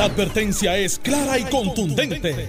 [0.00, 2.48] La advertencia es clara y contundente.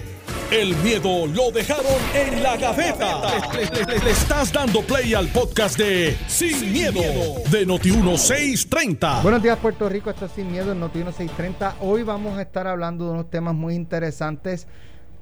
[0.50, 3.20] El miedo lo dejaron en la gaveta.
[3.52, 7.02] Le, estás dando play al podcast de Sin, miedo,
[7.50, 9.22] de Noti1630.
[9.22, 10.08] Buenos días, Puerto Rico.
[10.08, 11.74] Esto es Sin Miedo en Noti1630.
[11.80, 14.66] Hoy vamos a estar hablando de unos temas muy interesantes,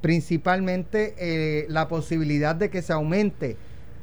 [0.00, 3.56] principalmente eh, la posibilidad de que se aumente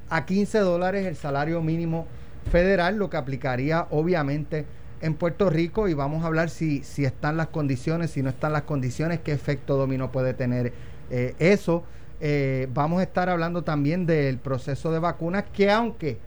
[0.09, 2.07] a 15 dólares el salario mínimo
[2.51, 4.65] federal, lo que aplicaría obviamente
[5.01, 8.53] en Puerto Rico y vamos a hablar si, si están las condiciones, si no están
[8.53, 10.73] las condiciones, qué efecto dominó puede tener
[11.09, 11.83] eh, eso.
[12.19, 16.17] Eh, vamos a estar hablando también del proceso de vacunas, que aunque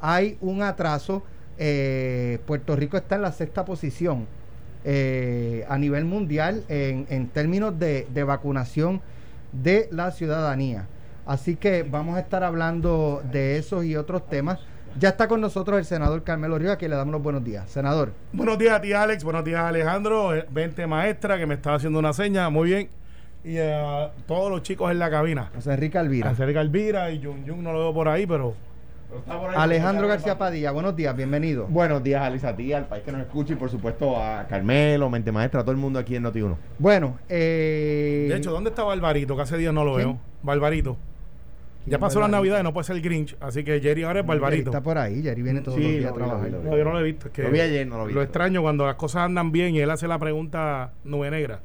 [0.00, 1.24] hay un atraso,
[1.58, 4.26] eh, Puerto Rico está en la sexta posición
[4.82, 9.02] a nivel mundial en, términos de, de, vacunación
[9.52, 10.86] de la ciudadanía.
[11.26, 14.58] Así que vamos a estar hablando de esos y otros temas.
[14.98, 17.70] Ya está con nosotros el senador Carmelo Rivas, que le damos los buenos días.
[17.70, 18.12] Senador.
[18.32, 19.24] Buenos días a ti, Alex.
[19.24, 20.30] Buenos días, Alejandro.
[20.50, 22.50] Vente, maestra, que me estaba haciendo una seña.
[22.50, 23.00] Muy bien
[23.44, 25.50] y a todos los chicos en la cabina.
[25.54, 26.30] José Enrique Alvira.
[26.30, 28.54] José Enrique Alvira y Jun Jun no lo veo por ahí, pero.
[29.56, 31.66] Alejandro García Padilla, buenos días, bienvenido.
[31.66, 35.10] Buenos días, Alice, a ti, al país que nos escucha y por supuesto a Carmelo,
[35.10, 36.54] Mente Maestra, a todo el mundo aquí en Noti1.
[36.78, 38.26] Bueno, eh...
[38.28, 39.34] De hecho, ¿dónde está Barbarito?
[39.34, 40.16] Que hace días no lo veo.
[40.44, 40.96] Barbarito.
[41.86, 44.26] Ya pasó la Navidad y no puede ser el Grinch, así que Jerry ahora es
[44.26, 44.70] Barbarito.
[44.70, 46.50] está por ahí, Jerry viene todos los días a trabajar.
[46.50, 47.30] no, yo no lo he visto.
[47.36, 48.12] lo vi ayer, no lo vi.
[48.12, 51.60] Lo extraño cuando las cosas andan bien y él hace la pregunta nube negra.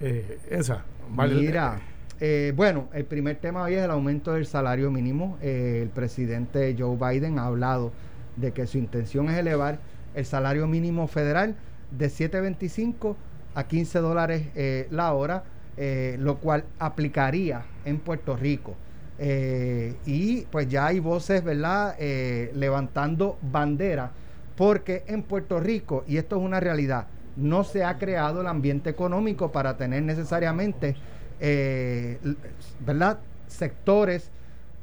[0.00, 0.84] Eh, esa.
[1.10, 1.80] Mira,
[2.20, 5.38] eh, bueno, el primer tema hoy es el aumento del salario mínimo.
[5.40, 7.92] Eh, el presidente Joe Biden ha hablado
[8.36, 9.78] de que su intención es elevar
[10.14, 11.54] el salario mínimo federal
[11.90, 13.14] de 7.25
[13.54, 15.44] a 15 dólares eh, la hora,
[16.18, 18.74] lo cual aplicaría en Puerto Rico.
[19.18, 21.96] Y pues ya hay voces, ¿verdad?,
[22.54, 24.12] levantando bandera,
[24.56, 27.06] porque en Puerto Rico, y esto es una realidad,
[27.38, 30.96] no se ha creado el ambiente económico para tener necesariamente,
[31.40, 32.18] eh,
[32.84, 33.20] ¿verdad?
[33.46, 34.30] Sectores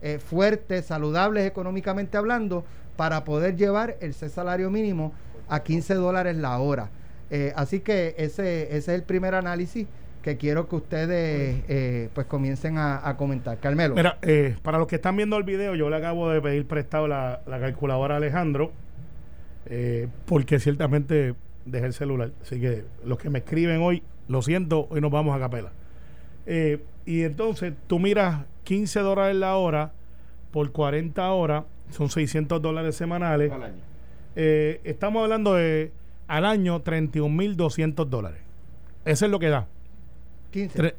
[0.02, 2.64] eh, fuertes, saludables económicamente hablando,
[2.96, 5.12] para poder llevar el salario mínimo
[5.50, 6.90] a 15 dólares la hora.
[7.30, 9.88] Eh, así que ese, ese es el primer análisis
[10.26, 13.60] que quiero que ustedes pues comiencen a, comentar.
[13.60, 13.96] Carmelo.
[13.96, 14.18] Mira,
[14.62, 17.60] para los que están viendo el video, yo le acabo de pedir prestado la, la
[17.60, 18.72] calculadora a Alejandro,
[20.26, 21.36] porque ciertamente
[21.66, 22.32] dejé el celular.
[22.42, 25.72] Así que los que me escriben hoy, lo siento, hoy nos vamos a capela.
[26.46, 29.92] Eh, y entonces tú miras 15 dólares la hora
[30.52, 33.52] por 40 horas, son 600 dólares semanales.
[33.52, 33.82] Al año.
[34.36, 35.92] Eh, estamos hablando de
[36.28, 38.40] al año 31.200 dólares.
[39.06, 39.68] Eso es lo que da.
[40.56, 40.96] 15.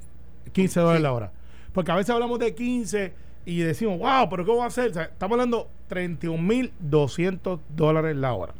[0.52, 1.32] 15 dólares la hora.
[1.72, 3.12] Porque a veces hablamos de 15
[3.46, 4.88] y decimos, wow, pero ¿qué voy a hacer?
[4.88, 8.54] estamos hablando 31.200 dólares la hora.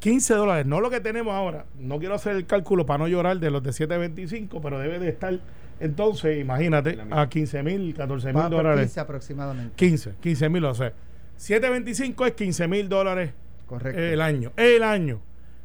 [0.00, 1.66] 15 dólares, no lo que tenemos ahora.
[1.78, 5.08] No quiero hacer el cálculo para no llorar de los de 7.25, pero debe de
[5.08, 5.38] estar
[5.78, 8.86] entonces, imagínate, a 15 mil, 14 mil dólares.
[8.86, 9.72] 15 aproximadamente.
[9.76, 10.92] 15, 15 mil, o sea,
[11.38, 13.32] 7.25 es 15 mil dólares
[13.66, 14.00] Correcto.
[14.00, 14.52] el año.
[14.56, 15.20] El año.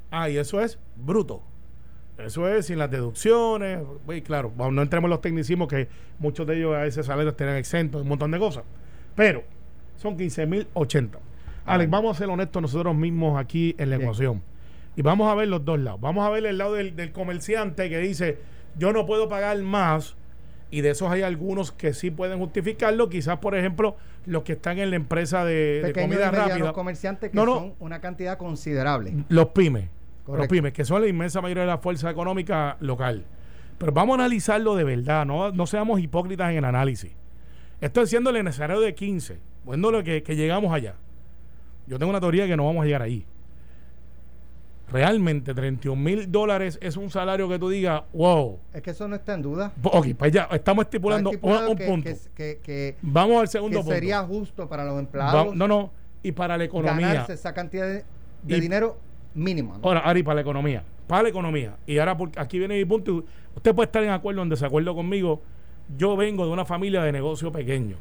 [0.09, 1.41] Ah, y eso es bruto.
[2.25, 3.79] Eso es sin las deducciones.
[4.09, 5.87] Y claro, no entremos en los tecnicismos que
[6.19, 8.63] muchos de ellos a ese salario tienen exentos, un montón de cosas.
[9.15, 9.43] Pero
[9.97, 11.19] son 15 mil 80.
[11.65, 14.41] Alex, vamos a ser honestos nosotros mismos aquí en la ecuación.
[14.95, 16.01] Y vamos a ver los dos lados.
[16.01, 18.39] Vamos a ver el lado del, comerciante que dice,
[18.77, 20.15] yo no puedo pagar más.
[20.69, 23.09] Y de esos hay algunos que sí pueden justificarlo.
[23.09, 26.57] Quizás, por ejemplo, los que están en la empresa de, comida rápida.
[26.57, 29.13] Los comerciantes que son una cantidad considerable.
[29.29, 29.89] Los pymes.
[30.27, 33.25] Los pymes, que son la inmensa mayoría de la fuerza económica local.
[33.77, 35.25] Pero vamos a analizarlo de verdad.
[35.25, 37.11] No, no seamos hipócritas en el análisis.
[37.81, 39.39] Estoy siendo el necesario de 15.
[39.65, 40.95] Bueno, lo que, que llegamos allá.
[41.87, 43.25] Yo tengo una teoría que no vamos a llegar ahí.
[44.91, 48.59] Realmente 31 mil dólares es un salario que tú digas, wow.
[48.73, 49.71] Es que eso no está en duda.
[49.83, 51.39] Ok, pues ya estamos estipulando, un,
[51.77, 52.09] punto.
[52.35, 53.93] Que, Vamos al segundo punto.
[53.93, 55.55] Sería justo para los empleados.
[55.55, 55.91] no, no.
[56.23, 57.07] Y para la economía.
[57.07, 58.03] Ganarse esa cantidad de,
[58.43, 58.97] dinero
[59.33, 59.79] mínimo.
[59.81, 60.83] Ahora, Ari, para la economía.
[61.07, 61.77] Para la economía.
[61.85, 63.23] Y ahora aquí viene mi punto.
[63.55, 65.41] Usted puede estar en acuerdo o en desacuerdo conmigo.
[65.97, 67.97] Yo vengo de una familia de negocio pequeño.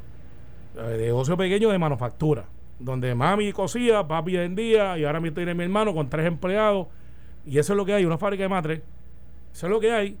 [0.75, 2.45] De negocio pequeño de manufactura
[2.83, 6.87] donde mami cosía, papi vendía y ahora me estoy mi hermano con tres empleados
[7.45, 8.81] y eso es lo que hay, una fábrica de matres,
[9.53, 10.17] eso es lo que hay.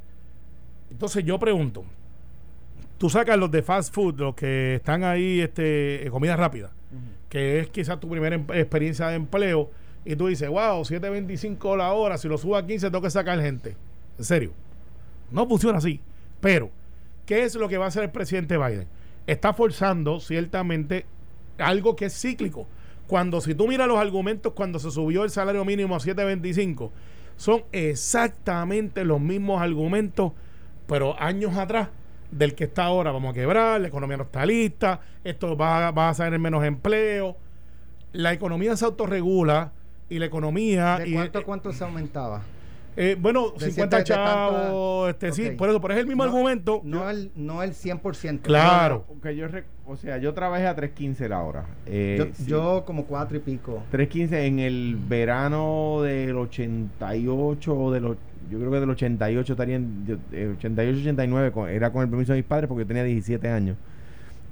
[0.89, 1.83] Entonces yo pregunto,
[2.97, 6.71] tú sacas los de fast food, los que están ahí, este, comida rápida,
[7.29, 9.69] que es quizás tu primera em, experiencia de empleo,
[10.03, 13.39] y tú dices, wow, 7.25 la hora, si lo subo a 15 tengo que sacar
[13.39, 13.75] gente.
[14.17, 14.51] En serio,
[15.31, 15.99] no funciona así.
[16.39, 16.71] Pero,
[17.25, 18.87] ¿qué es lo que va a hacer el presidente Biden?
[19.27, 21.05] Está forzando ciertamente
[21.59, 22.67] algo que es cíclico.
[23.07, 26.89] Cuando si tú miras los argumentos cuando se subió el salario mínimo a 7.25,
[27.37, 30.31] son exactamente los mismos argumentos,
[30.87, 31.89] pero años atrás
[32.31, 33.11] del que está ahora.
[33.11, 37.37] Vamos a quebrar, la economía no está lista, esto va, va a salir menos empleo.
[38.13, 39.73] La economía se autorregula
[40.11, 40.97] y la economía...
[40.99, 42.41] ¿De y, cuánto eh, cuánto se aumentaba?
[42.97, 45.55] eh, bueno, de 50 siete- de chavos, este, sí, ok.
[45.55, 46.81] por eso, pero es el mismo No, argumento.
[46.83, 48.41] No el, no el 100%.
[48.41, 49.05] Claro.
[49.23, 49.47] Que yo
[49.85, 51.65] o sea, yo trabajé a 3.15 la hora.
[51.85, 52.45] Eh, Yo, sí.
[52.45, 53.81] yo como cuatro y pico.
[53.93, 58.03] 3.15 en el verano del 88 o del...
[58.49, 60.05] Yo creo que del 88 estaría en...
[60.05, 63.03] yo- eh, 88, 89, con- era con el permiso de mis padres porque yo tenía
[63.03, 63.77] 17 años.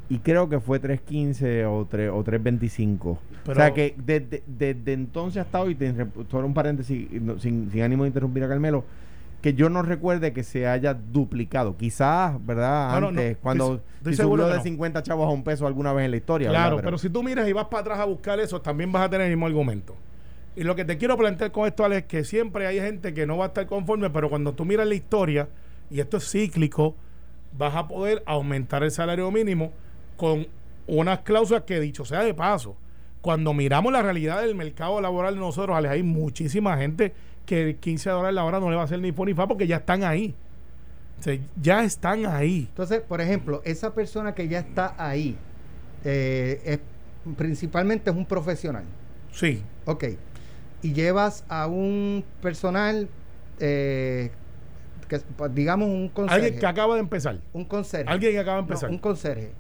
[0.09, 2.97] Y creo que fue 3.15 o, 3, o 3.25.
[3.05, 5.93] o Pero- sea que desde, desde entonces hasta hoy, te,
[6.31, 7.07] solo un paréntesis,
[7.39, 8.83] sin, sin ánimo de interrumpir a Carmelo,
[9.41, 11.77] que yo no recuerde que se haya duplicado.
[11.77, 12.91] Quizás, ¿verdad?
[12.93, 14.63] No, no, Antes, no, cuando estoy- si seguro subió de no.
[14.63, 16.49] 50 chavos a un peso alguna vez en la historia.
[16.49, 16.87] Claro, ¿verdad?
[16.87, 19.27] pero, si tú miras y vas para atrás a buscar eso, también vas a tener
[19.27, 19.95] el mismo argumento.
[20.55, 23.25] Y lo que te quiero plantear con esto, Alex, es que siempre hay gente que
[23.27, 25.47] no va a estar conforme, pero cuando tú miras la historia,
[25.91, 26.95] y esto es cíclico,
[27.57, 29.71] vas a poder aumentar el salario mínimo
[30.19, 30.45] con
[30.85, 32.75] unas cláusulas que, dicho sea de paso,
[33.21, 37.13] cuando miramos la realidad del mercado laboral de nosotros, Alex, hay muchísima gente
[37.45, 39.65] que 15 dólares la hora no le va a hacer ni por ni fa porque
[39.65, 40.35] ya están ahí.
[41.19, 42.67] O sea, ya están ahí.
[42.69, 45.37] Entonces, por ejemplo, esa persona que ya está ahí,
[46.03, 46.79] eh, es,
[47.37, 48.83] principalmente es un profesional.
[49.31, 49.63] Sí.
[49.85, 50.03] Ok.
[50.81, 53.07] Y llevas a un personal,
[53.59, 54.31] eh,
[55.07, 56.45] que, pues, digamos un conserje.
[56.45, 57.37] Alguien que acaba de empezar.
[57.53, 58.11] un conserje.
[58.11, 58.89] Alguien que acaba de No, empezar.
[58.89, 59.51] un conserje.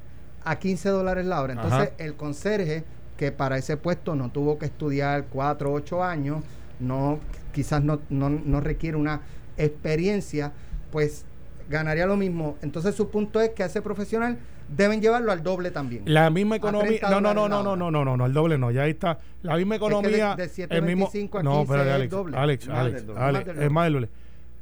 [0.43, 1.53] A 15 dólares la hora.
[1.53, 1.91] Entonces, Ajá.
[1.97, 2.83] el conserje,
[3.17, 6.43] que para ese puesto no tuvo que estudiar 4 o 8 años,
[6.79, 7.19] no,
[7.53, 9.21] quizás no, no, no requiere una
[9.57, 10.51] experiencia,
[10.91, 11.25] pues
[11.69, 12.57] ganaría lo mismo.
[12.61, 14.37] Entonces, su punto es que a ese profesional
[14.69, 16.03] deben llevarlo al doble también.
[16.05, 16.87] La misma economía.
[16.99, 18.91] 30 No, no, no, no, no, no, no, no, no, el doble no, ya ahí
[18.91, 19.19] está.
[19.43, 20.35] La misma que de- economía.
[20.35, 21.09] de el mismo.
[21.11, 22.11] 7.25 a No, 15 espérate, es el Alex.
[22.11, 22.37] doble.
[22.37, 23.03] Alex, Alex.
[23.17, 24.09] Alex, del es más del doble.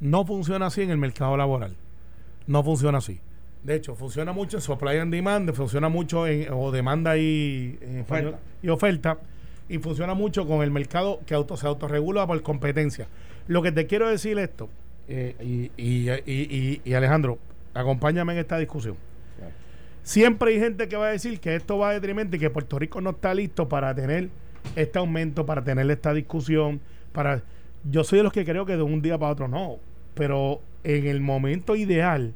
[0.00, 1.76] No funciona así en el mercado laboral.
[2.46, 3.20] No funciona así.
[3.68, 7.98] De hecho, funciona mucho en supply and demand, funciona mucho en o demanda y, en
[7.98, 8.46] español, Oferta.
[8.62, 9.18] y oferta,
[9.68, 13.08] y funciona mucho con el mercado que auto, se autorregula por competencia.
[13.46, 14.70] Lo que te quiero decir esto,
[15.06, 17.38] eh, y, y- y- y- y Alejandro,
[17.74, 18.96] acompáñame en esta discusión.
[20.02, 22.78] Siempre hay gente que va a decir que esto va a detrimento y que Puerto
[22.78, 24.30] Rico no está listo para tener
[24.76, 26.80] este aumento, para tener esta discusión,
[27.12, 27.42] para
[27.84, 29.76] yo soy de los que creo que de un día para otro no,
[30.14, 32.32] pero en el momento ideal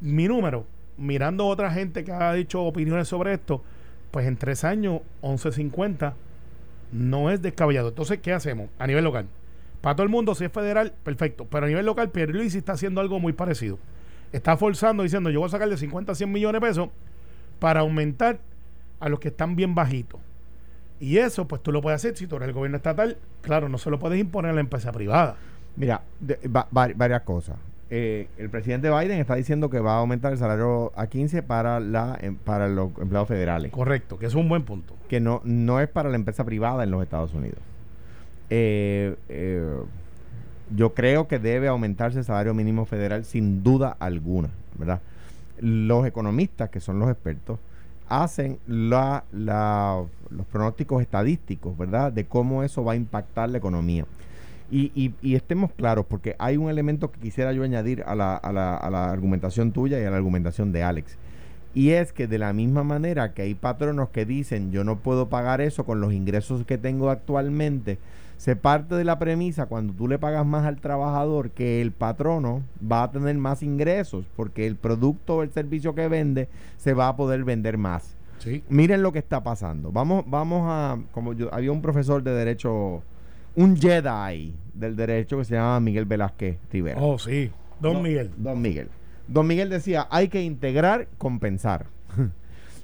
[0.00, 0.66] mi número,
[0.96, 3.62] mirando otra gente que ha dicho opiniones sobre esto,
[4.10, 6.14] pues en tres años 11.50
[6.92, 7.88] no es descabellado.
[7.88, 9.26] Entonces, ¿qué hacemos a nivel local?
[9.80, 11.46] Para todo el mundo, si es federal, perfecto.
[11.50, 13.78] Pero a nivel local, Pierluisi está haciendo algo muy parecido.
[14.32, 16.88] Está forzando, diciendo, yo voy a sacar de 50 a 100 millones de pesos
[17.58, 18.40] para aumentar
[19.00, 20.20] a los que están bien bajitos.
[21.00, 23.16] Y eso, pues tú lo puedes hacer si tú eres el gobierno estatal.
[23.40, 25.36] Claro, no se lo puedes imponer a la empresa privada.
[25.76, 26.02] Mira,
[26.70, 27.56] varias cosas.
[27.92, 31.80] Eh, el presidente Biden está diciendo que va a aumentar el salario a 15 para,
[31.80, 33.72] la, em- para los empleados federales.
[33.72, 34.94] Correcto, que es un buen punto.
[35.08, 37.58] que no, no es para la empresa privada en los Estados Unidos.
[38.48, 39.76] Eh, eh,
[40.76, 45.00] yo creo que debe aumentarse el salario mínimo federal sin duda alguna, ¿verdad?
[45.60, 47.58] Los economistas, que son los expertos,
[48.08, 52.12] hacen la, la- los pronósticos estadísticos, ¿verdad?
[52.12, 54.04] De cómo eso va a impactar la economía.
[54.70, 58.36] Y, y- y estemos claros, porque hay un elemento que quisiera yo añadir a la,
[58.36, 61.16] a la- a la argumentación tuya y a la argumentación de Alex.
[61.74, 65.28] Y es que de la misma manera que hay patronos que dicen yo no puedo
[65.28, 67.98] pagar eso con los ingresos que tengo actualmente,
[68.36, 72.62] se parte de la premisa cuando tú le pagas más al trabajador que el patrono
[72.90, 76.48] va a tener más ingresos porque el producto o el servicio que vende
[76.78, 78.16] se va a poder vender más.
[78.38, 78.64] Sí.
[78.70, 79.92] Miren lo que está pasando.
[79.92, 83.02] Vamos, vamos a, como yo, había un profesor de derecho,
[83.56, 87.00] un Jedi del derecho que se llama Miguel Velázquez Rivera.
[87.00, 87.50] Oh, sí.
[87.80, 88.30] Don Miguel.
[88.36, 88.88] Don Miguel.
[89.28, 91.86] Don Miguel decía, hay que integrar, compensar.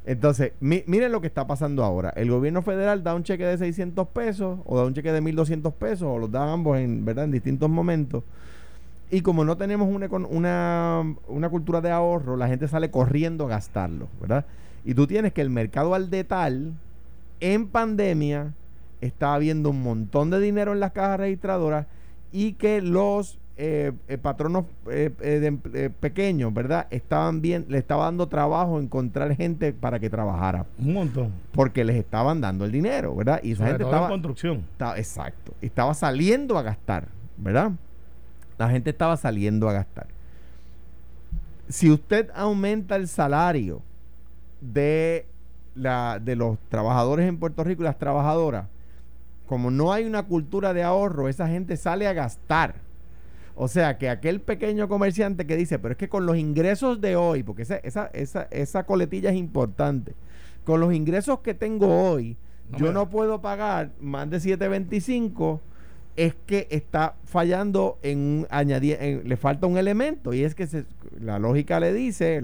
[0.06, 2.10] Entonces, mi- miren lo que está pasando ahora.
[2.10, 5.72] El gobierno federal da un cheque de 600 pesos o da un cheque de 1.200
[5.72, 7.24] pesos o los da ambos en, ¿verdad?
[7.24, 8.22] en distintos momentos.
[9.10, 13.48] Y como no tenemos una, una, una cultura de ahorro, la gente sale corriendo a
[13.48, 14.44] gastarlo, ¿verdad?
[14.84, 16.72] Y tú tienes que el mercado al detal,
[17.40, 18.52] en pandemia,
[19.00, 21.86] está habiendo un montón de dinero en las cajas registradoras
[22.32, 26.86] y que los eh, eh, patronos eh, de eh, pequeños, ¿verdad?
[26.90, 31.32] Estaban bien, le estaba dando trabajo encontrar gente para que trabajara, Un montón.
[31.52, 33.40] porque les estaban dando el dinero, ¿verdad?
[33.42, 34.56] Y esa Sobre gente todo en estaba, construcción.
[34.72, 37.72] estaba- exacto, estaba saliendo a gastar, ¿verdad?
[38.58, 40.06] La gente estaba saliendo a gastar.
[41.68, 43.80] Si usted aumenta el salario
[44.60, 45.26] de,
[45.74, 48.66] la, de los trabajadores en Puerto Rico y las trabajadoras,
[49.46, 52.74] como no hay una cultura de ahorro, esa gente sale a gastar.
[53.54, 57.16] O sea, que aquel pequeño comerciante que dice, pero es que con los ingresos de
[57.16, 60.14] hoy, porque esa, esa, esa, esa coletilla es importante,
[60.64, 62.36] con los ingresos que tengo hoy,
[62.76, 65.60] yo no puedo pagar más de 725
[66.16, 70.66] es que está fallando en añadir, le falta un elemento y es que
[71.20, 72.42] la lógica le dice,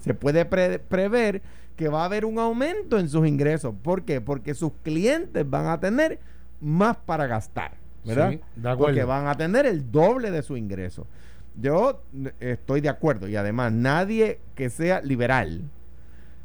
[0.00, 1.42] se puede prever
[1.76, 3.74] que va a haber un aumento en sus ingresos.
[3.82, 4.20] ¿Por qué?
[4.20, 6.18] Porque sus clientes van a tener
[6.60, 7.72] más para gastar,
[8.04, 8.38] ¿verdad?
[8.76, 11.06] Porque van a tener el doble de su ingreso.
[11.60, 12.02] Yo
[12.38, 15.62] estoy de acuerdo y además nadie que sea liberal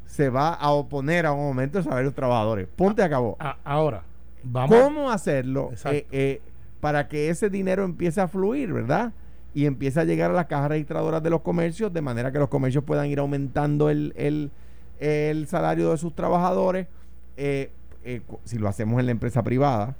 [0.06, 2.68] se va a oponer a un aumento de salario de los trabajadores.
[2.74, 3.36] Punto y acabó.
[3.64, 4.02] ahora,
[4.68, 6.40] ¿Cómo hacerlo eh, eh,
[6.80, 9.12] para que ese dinero empiece a fluir, verdad?
[9.54, 12.48] Y empiece a llegar a las cajas registradoras de los comercios, de manera que los
[12.48, 14.12] comercios puedan ir aumentando el,
[14.98, 16.86] el, salario de sus trabajadores.
[17.36, 17.70] Eh,
[18.44, 19.96] si lo hacemos en la empresa privada,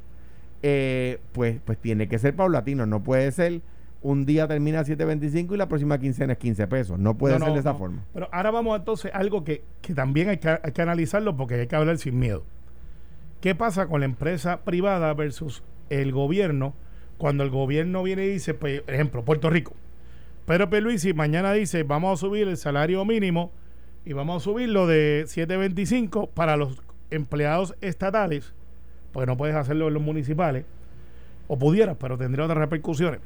[1.33, 3.63] pues, pues tiene que ser paulatino, no puede ser
[4.07, 6.99] un día termina a 7.25 y la próxima quincena es 15 pesos.
[6.99, 8.05] No puede ser de esa forma.
[8.15, 11.55] Pero ahora vamos entonces a algo que, que también hay que, hay que, analizarlo porque
[11.57, 12.45] hay que hablar sin miedo.
[13.41, 16.75] ¿Qué pasa con la empresa privada versus el gobierno?
[17.19, 19.75] Cuando el gobierno viene y dice, pues, por ejemplo, Puerto Rico.
[20.47, 23.51] Pedro Luisi mañana dice, vamos a subir el salario mínimo
[24.05, 28.55] y vamos a subirlo de 7.25 para los empleados estatales,
[29.13, 30.65] porque no puedes hacerlo en los municipales,
[31.49, 33.21] o pudieras, pero tendría otras repercusiones.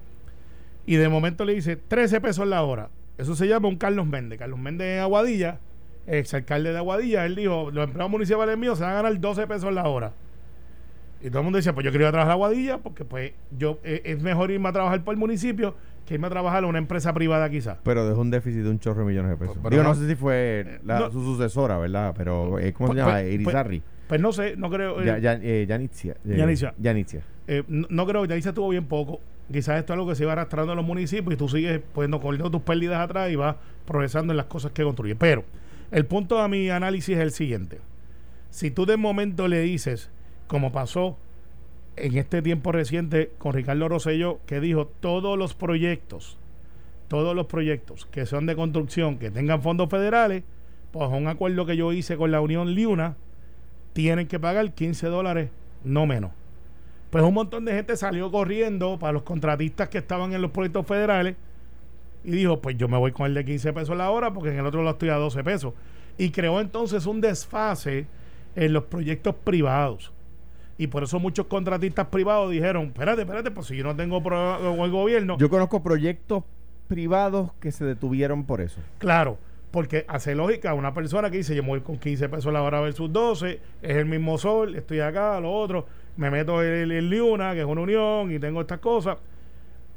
[0.86, 2.88] Y de momento le dice 13 pesos la hora.
[3.18, 4.38] Eso se llama un Carlos Méndez.
[4.38, 5.60] Carlos Méndez en Aguadilla
[6.18, 9.72] exalcalde de Aguadilla, él dijo, los empleados municipales míos se van a ganar 12 pesos
[9.72, 10.12] la hora.
[11.22, 13.32] Y todo el mundo decía, pues yo quiero ir a trabajar a Aguadilla porque pues
[13.56, 15.74] yo eh, es mejor irme a trabajar por el municipio
[16.06, 17.78] que irme a trabajar en una empresa privada quizás.
[17.84, 19.58] Pero dejó un déficit de un chorro de millones de pesos.
[19.62, 22.14] Pero, yo no, sé si fue eh, su sucesora, ¿verdad?
[22.16, 23.20] Pero eh, ¿cómo se pues, llama?
[23.20, 23.80] Pues, Irizarri.
[23.80, 25.02] Pues, pues, no sé, no creo.
[25.04, 26.16] Ya, ya, Yanitzia.
[26.24, 27.22] Yanitzia.
[27.68, 29.20] no, no, creo, Yanitzia tuvo bien poco.
[29.52, 32.20] Quizás esto es algo que se va arrastrando en los municipios y tú sigues poniendo
[32.20, 35.16] corriendo tus pérdidas atrás y vas progresando en las cosas que construyes.
[35.18, 35.44] Pero
[35.90, 37.80] el punto de mi análisis es el siguiente.
[38.50, 40.10] Si tú de momento le dices,
[40.46, 41.16] como pasó
[41.96, 46.38] en este tiempo reciente con Ricardo Rosello, que dijo todos los proyectos,
[47.08, 50.44] todos los proyectos que son de construcción, que tengan fondos federales,
[50.92, 53.16] pues un acuerdo que yo hice con la Unión Liuna,
[53.92, 55.50] tienen que pagar 15 dólares,
[55.84, 56.30] no menos.
[57.10, 60.86] Pues un montón de gente salió corriendo para los contratistas que estaban en los proyectos
[60.86, 61.34] federales
[62.24, 64.58] y dijo, pues yo me voy con el de 15 pesos la hora porque en
[64.58, 65.74] el otro lo estoy a 12 pesos.
[66.18, 68.06] Y creó entonces un desfase
[68.54, 70.12] en los proyectos privados.
[70.76, 74.80] Y por eso muchos contratistas privados dijeron, espérate, espérate, pues si yo no tengo con
[74.80, 75.36] el gobierno.
[75.38, 76.44] Yo conozco proyectos
[76.88, 78.80] privados que se detuvieron por eso.
[78.98, 79.38] Claro,
[79.70, 82.80] porque hace lógica una persona que dice, yo me voy con 15 pesos la hora
[82.80, 85.86] versus 12, es el mismo sol, estoy acá, lo otro,
[86.16, 89.18] me meto en el Liuna, que es una unión, y tengo estas cosas,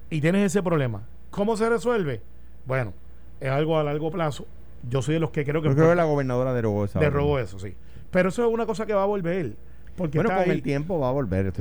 [0.09, 1.01] y tienes ese problema.
[1.33, 2.21] ¿Cómo se resuelve?
[2.65, 2.93] Bueno,
[3.39, 4.45] es algo a largo plazo.
[4.87, 5.69] Yo soy de los que creo que...
[5.69, 6.99] Yo creo que la gobernadora derogó esa.
[6.99, 7.73] Derogó eso, sí.
[8.11, 9.55] Pero eso es una cosa que va a volver.
[9.95, 11.53] Porque bueno, con el tiempo va a volver.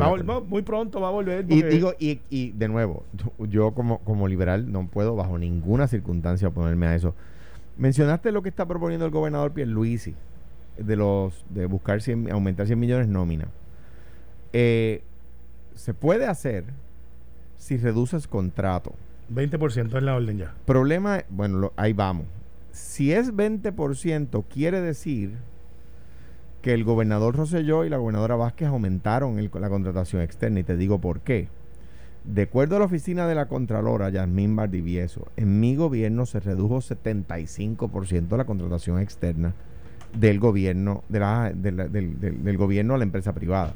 [0.46, 1.46] muy pronto va a volver.
[1.48, 3.04] Y digo, y, y, de nuevo,
[3.38, 7.14] yo como, como liberal no puedo bajo ninguna circunstancia ponerme a eso.
[7.78, 10.14] Mencionaste lo que está proponiendo el gobernador Pierluisi
[10.76, 12.00] de los de buscar
[12.30, 13.48] aumentar 100 millones nómina.
[14.52, 15.02] Eh,
[15.74, 16.64] se puede hacer
[17.56, 18.92] si reduces contrato
[19.30, 20.54] 20% es la orden ya.
[20.64, 22.26] Problema, bueno, ahí vamos.
[22.70, 25.36] Si es 20%, quiere decir
[26.62, 30.60] que el gobernador Rosselló y la gobernadora Vázquez aumentaron la contratación externa.
[30.60, 31.48] Y te digo por qué.
[32.24, 36.76] De acuerdo a la oficina de la Contralora, Yasmín Bardivieso, en mi gobierno se redujo
[36.76, 39.54] 75% la contratación externa
[40.16, 43.74] del gobierno, de la, del gobierno a la empresa privada.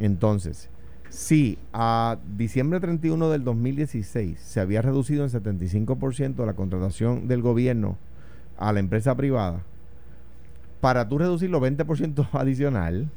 [0.00, 0.68] Entonces,
[1.08, 7.96] si a diciembre 31 del 2016 se había reducido en 75% la contratación del gobierno
[8.58, 9.62] a la empresa privada,
[10.80, 13.10] para tú reducir los 20% adicional,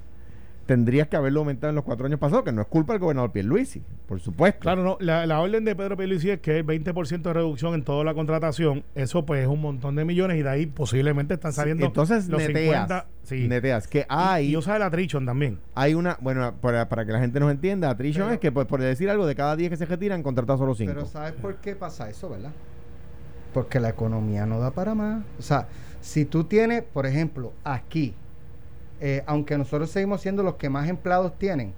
[0.65, 3.32] tendrías que haberlo aumentado en los cuatro años pasados, que no es culpa del gobernador
[3.32, 4.60] Pierluisi, por supuesto.
[4.60, 8.03] Claro, no, la, orden de Pedro Pierluisi es que el 20% de reducción en toda
[8.03, 11.86] la contratación, eso pues es un montón de millones y de ahí posiblemente están saliendo
[11.86, 13.48] entonces, los neteas, 50, sí.
[13.48, 14.50] neteas, que hay...
[14.50, 15.60] Y, usa el attrition también.
[15.75, 19.10] Hay una, bueno, para, que la gente nos entienda, attrition es que pues, por decir
[19.10, 20.91] algo, de cada 10 que se retiran, contratan solo 5.
[20.94, 22.51] Pero ¿sabes por qué pasa eso, verdad?
[23.53, 25.24] Porque la economía no da para más.
[25.38, 25.68] O sea,
[26.00, 28.13] si tú tienes, por ejemplo, aquí,
[29.01, 31.74] eh, aunque nosotros seguimos siendo los que más empleados tienen,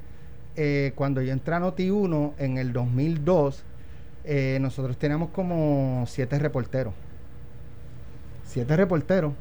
[0.57, 3.63] eh, cuando yo entré a Noti1 en el 2002,
[4.25, 6.93] eh, nosotros teníamos como siete reporteros.
[8.45, 9.33] Siete reporteros.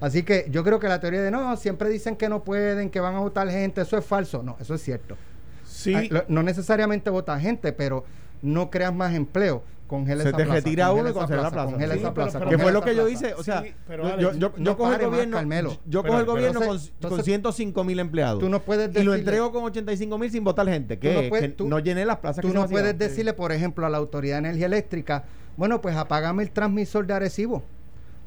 [0.00, 3.00] Así que yo creo que la teoría de no, siempre dicen que no pueden, que
[3.00, 4.42] van a votar gente, eso es falso.
[4.42, 5.16] No, eso es cierto.
[5.64, 8.04] Sí, Ah, No necesariamente vota gente, pero
[8.42, 9.62] no creas más empleo.
[9.90, 11.70] Congela Se esa te plaza, retira uno y congela la plaza, plaza.
[11.72, 14.76] congela Sí, esa pero- plaza, pero- que fue lo que yo hice, o sea, yo,
[14.76, 15.76] cojo el gobierno, Carmelo.
[15.84, 19.14] yo cojo el gobierno con, con entonces- 105 mil empleados Tú no puedes y lo
[19.16, 22.18] entrego con 85 mil sin votar gente, que, no puedes- que tú- no llené las
[22.18, 25.24] plazas Tú que se no puedes decirle, por ejemplo, a la Autoridad de Energía Eléctrica,
[25.56, 27.64] bueno, pues apágame el transmisor de Arecibo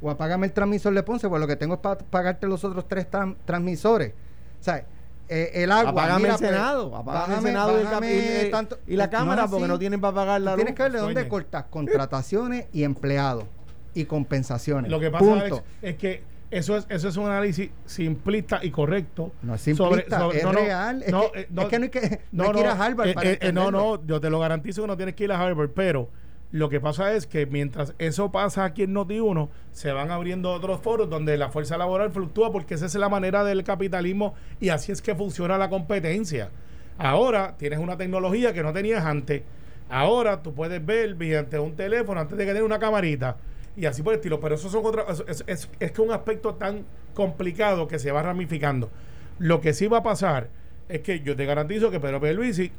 [0.02, 2.90] o apágame el transmisor de Ponce, pues lo que tengo es para pagarte los otros
[2.90, 4.12] tres tran- transmisores.
[4.60, 4.86] O sea,
[5.30, 5.92] eh, el agua.
[5.92, 8.96] Apágame mira, el Senado, apágame el Senado y, el cap- bájame y- y- tanto- y
[8.96, 10.58] la No Cámara porque no tienen para pagar la luz.
[10.58, 13.46] Tienes que ver de dónde cortas contrataciones y empleados
[13.94, 14.92] y compensaciones.
[14.92, 15.64] Lo que pasa Punto.
[15.82, 19.32] Es que eso es, eso es un análisis simplista y correcto.
[19.42, 21.04] No es simplista, es real.
[21.04, 23.14] Es que- eh, es que no hay que- no hay que ir a Harvard eh,
[23.14, 25.40] para eh, eh, no, no, yo te lo garantizo que no tienes que ir a
[25.42, 26.10] Harvard, pero
[26.54, 30.82] lo que pasa es que mientras eso pasa aquí en Noti1, se van abriendo otros
[30.82, 34.92] foros donde la fuerza laboral fluctúa porque esa es la manera del capitalismo y así
[34.92, 36.52] es que funciona la competencia.
[37.00, 39.42] Ahora tienes una tecnología que no tenías antes.
[39.90, 43.36] Ahora tú puedes ver mediante un teléfono antes de que tenga una camarita
[43.76, 44.40] y así por el estilo.
[44.40, 45.24] Pero eso son otras.
[45.28, 48.92] Es, es, es, un aspecto tan complicado que se va ramificando.
[49.40, 50.50] Lo que sí va a pasar
[50.88, 52.72] es que yo te garantizo que Pedro Pierluisi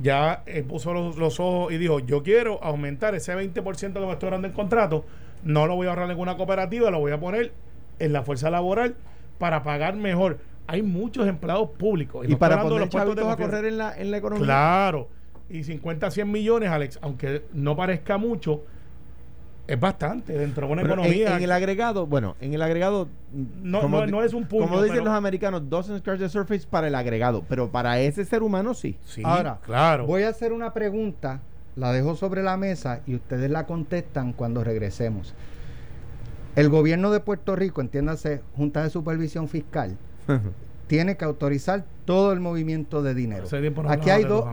[0.00, 4.12] ya eh, puso los, los ojos y dijo: Yo quiero aumentar ese 20% que me
[4.12, 5.04] estoy dando en contrato.
[5.44, 7.52] No lo voy a ahorrar en ninguna cooperativa, lo voy a poner
[7.98, 8.94] en la fuerza laboral
[9.38, 10.38] para pagar mejor.
[10.66, 12.26] Hay muchos empleados públicos.
[12.26, 14.44] Y no para poner los puestos de a correr en la, en la economía.
[14.44, 15.08] Claro.
[15.50, 18.64] Y 50, 100 millones, Alex, aunque no parezca mucho,
[19.72, 21.36] es bastante dentro de una Pero economía.
[21.36, 23.08] en el agregado, bueno, en el agregado.
[23.62, 26.66] No- no- no es un puño, Como dicen pero- los americanos, doesn't scratch the surface
[26.68, 27.42] para el agregado.
[27.48, 28.98] Pero para ese ser humano sí.
[29.04, 30.06] sí, Ahora, claro.
[30.06, 31.40] Voy a hacer una pregunta,
[31.76, 35.34] la dejo sobre la mesa y ustedes la contestan cuando regresemos.
[36.54, 39.96] El gobierno de Puerto Rico, entiéndase, Junta de Supervisión Fiscal,
[40.86, 43.46] tiene que autorizar todo el movimiento de dinero.
[43.88, 44.44] Aquí hay dos,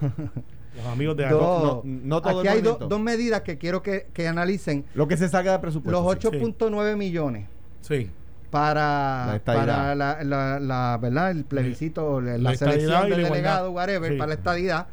[0.76, 4.06] los amigos de dos- no- no todo aquí el hay dos- medidas que quiero que,
[4.12, 4.84] que analicen.
[4.94, 6.02] Lo que se saca de presupuesto.
[6.02, 6.28] Los sí.
[6.28, 7.46] 8.9 millones
[7.80, 8.10] Sí.
[8.50, 9.66] para, La estadidad.
[9.66, 11.30] para la, la- la- ¿verdad?
[11.30, 13.28] el plebiscito, la, selección y de la igualdad.
[13.30, 14.18] delegados, whatever, Sí.
[14.18, 14.86] para la estadidad.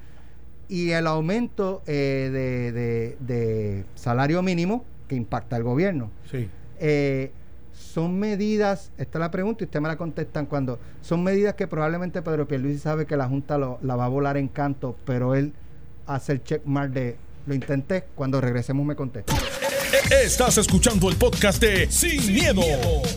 [0.68, 6.12] Y el aumento eh, de, de- de salario mínimo que impacta al gobierno.
[6.30, 6.48] Sí.
[6.80, 7.32] Eh,
[7.74, 11.66] son medidas, esta es la pregunta y ustedes me la contestan cuando, son medidas que
[11.66, 15.34] probablemente Pedro Pierluisi sabe que la Junta lo- la va a volar en canto, pero
[15.34, 15.54] él
[16.10, 19.34] hace el checkmark de lo intenté, cuando regresemos me contesta.
[20.24, 22.62] Estás escuchando el podcast de Sin, miedo,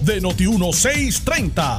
[0.03, 1.79] de Noti1630.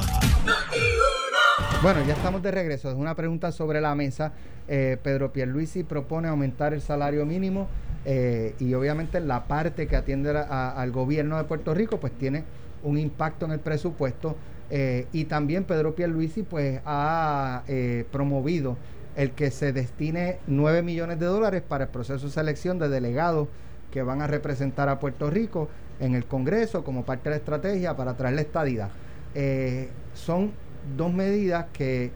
[1.82, 2.88] Bueno, ya estamos de regreso.
[2.90, 4.32] Es una pregunta sobre la mesa.
[4.68, 7.68] Eh, Pedro Pierluisi propone aumentar el salario mínimo
[8.04, 12.12] eh, y obviamente la parte que atiende a- a- al gobierno de Puerto Rico pues
[12.18, 12.44] tiene
[12.82, 14.36] un impacto en el presupuesto
[14.70, 17.62] eh, y también Pedro Pierluisi pues ha
[18.10, 18.76] promovido
[19.16, 23.48] el que se destine 9 millones de dólares para el proceso de selección de delegados
[23.90, 25.68] que van a representar a Puerto Rico
[26.00, 28.90] en el Congreso como parte de la estrategia para traer la estadidad.
[29.34, 30.52] Eh, son
[30.96, 32.10] dos medidas que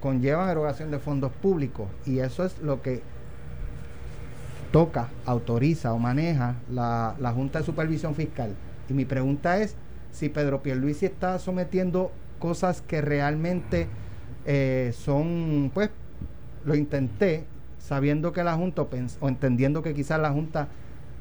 [0.00, 3.02] conllevan erogación de fondos públicos y eso es lo que
[4.70, 8.54] toca, autoriza o maneja la, la Junta de Supervisión Fiscal.
[8.88, 9.76] Y mi pregunta es
[10.12, 13.88] si Pedro Pierluisi está sometiendo cosas que realmente
[14.46, 15.90] eh, son, pues,
[16.64, 17.44] lo intenté
[17.78, 20.68] sabiendo que la Junta o, entendiendo que quizás la Junta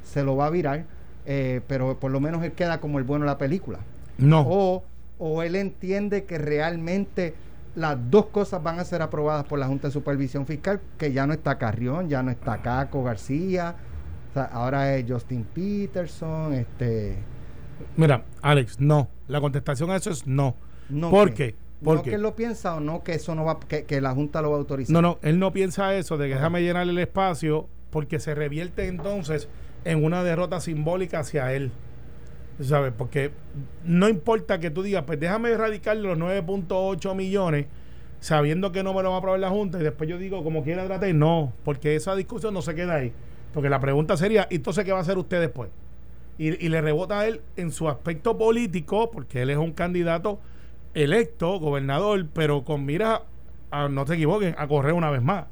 [0.04, 0.86] se lo va a virar,
[1.26, 3.80] eh, pero por lo menos él queda como el bueno de la película.
[4.18, 4.46] No.
[4.48, 4.84] O,
[5.20, 7.34] o él entiende que realmente
[7.76, 11.28] las dos cosas van a ser aprobadas por la Junta de Supervisión Fiscal, que ya
[11.28, 13.76] no está Carrión, ya no está Caco García,
[14.30, 17.18] o sea, ahora es Justin Peterson, este...
[17.98, 19.10] Mira, Alex, no.
[19.28, 20.56] La contestación a eso es no.
[20.90, 21.56] No ¿Por qué?
[21.84, 22.12] ¿Por no qué?
[22.12, 24.52] que él lo piensa o no que eso no va, que, que la Junta lo
[24.52, 24.94] va a autorizar.
[24.94, 28.88] No, no, él no piensa eso de que déjame llenar el espacio porque se revierte
[28.88, 29.48] entonces
[29.86, 31.72] en una derrota simbólica hacia él.
[32.62, 32.94] ¿Sabes?
[32.96, 33.32] Porque
[33.84, 37.66] no importa que tú digas, pues déjame erradicar los 9.8 millones
[38.20, 40.64] sabiendo que no me lo va a aprobar la Junta y después yo digo, como
[40.64, 43.12] quiera tratar, no, porque esa discusión no se queda ahí.
[43.54, 45.70] Porque la pregunta sería, ¿y entonces qué va a hacer usted después?
[46.38, 50.40] Y, y le rebota a él en su aspecto político, porque él es un candidato
[50.94, 53.24] electo, gobernador, pero con mira,
[53.72, 55.46] a- no se equivoquen, a correr una vez más.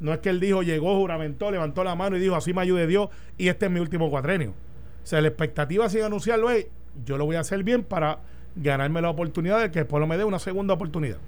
[0.00, 2.86] No es que él dijo, llegó, juramentó, levantó la mano y dijo, así me ayude
[2.86, 4.50] Dios y este es mi último cuatrenio.
[4.50, 6.66] O sea, la expectativa sin anunciarlo es,
[7.04, 8.18] yo lo voy a hacer bien para
[8.56, 11.18] ganarme la oportunidad de que el pueblo me dé una segunda oportunidad.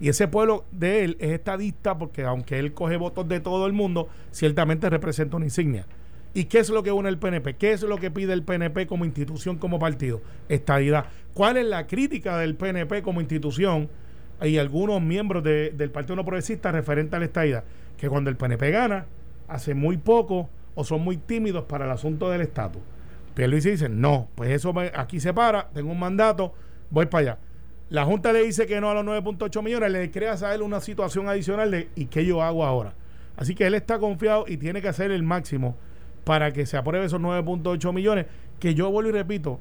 [0.00, 3.72] Y ese pueblo de él es estadista porque aunque él coge votos de todo el
[3.72, 5.86] mundo, ciertamente representa una insignia.
[6.32, 7.54] ¿Y qué es lo que une el PNP?
[7.54, 10.20] ¿Qué es lo que pide el PNP como institución, como partido?
[10.48, 11.06] Estadidad.
[11.34, 13.88] ¿Cuál es la crítica del PNP como institución
[14.42, 17.64] y algunos miembros del Partido No Progresista referente a la estadidad?
[17.96, 19.06] Que cuando el PNP gana,
[19.48, 22.82] hace muy poco o son muy tímidos para el asunto del estatus.
[23.36, 26.52] Luis dice, no, pues eso aquí se para, tengo un mandato,
[26.90, 27.38] voy para allá.
[27.88, 30.80] La Junta le dice que no a los 9.8 millones, le crea a él una
[30.80, 32.94] situación adicional de ¿y qué yo hago ahora?
[33.36, 35.76] Así que él está confiado y tiene que hacer el máximo
[36.30, 38.26] para que se apruebe esos 9.8 millones,
[38.60, 39.58] que yo vuelvo y repito,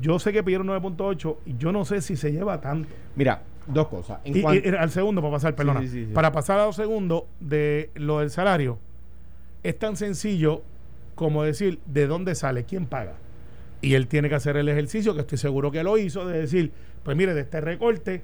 [0.00, 2.88] yo sé que pidieron 9.8 y yo no sé si se lleva tanto.
[3.16, 4.20] Mira, dos cosas.
[4.24, 5.82] y, al segundo, para pasar, perdona,
[6.14, 8.78] para pasar a los segundos de lo del salario,
[9.62, 10.62] es tan sencillo
[11.16, 13.16] como decir de dónde sale, quién paga.
[13.82, 16.72] Y él tiene que hacer el ejercicio, que estoy seguro que lo hizo, de decir,
[17.02, 18.22] pues mire, de este recorte,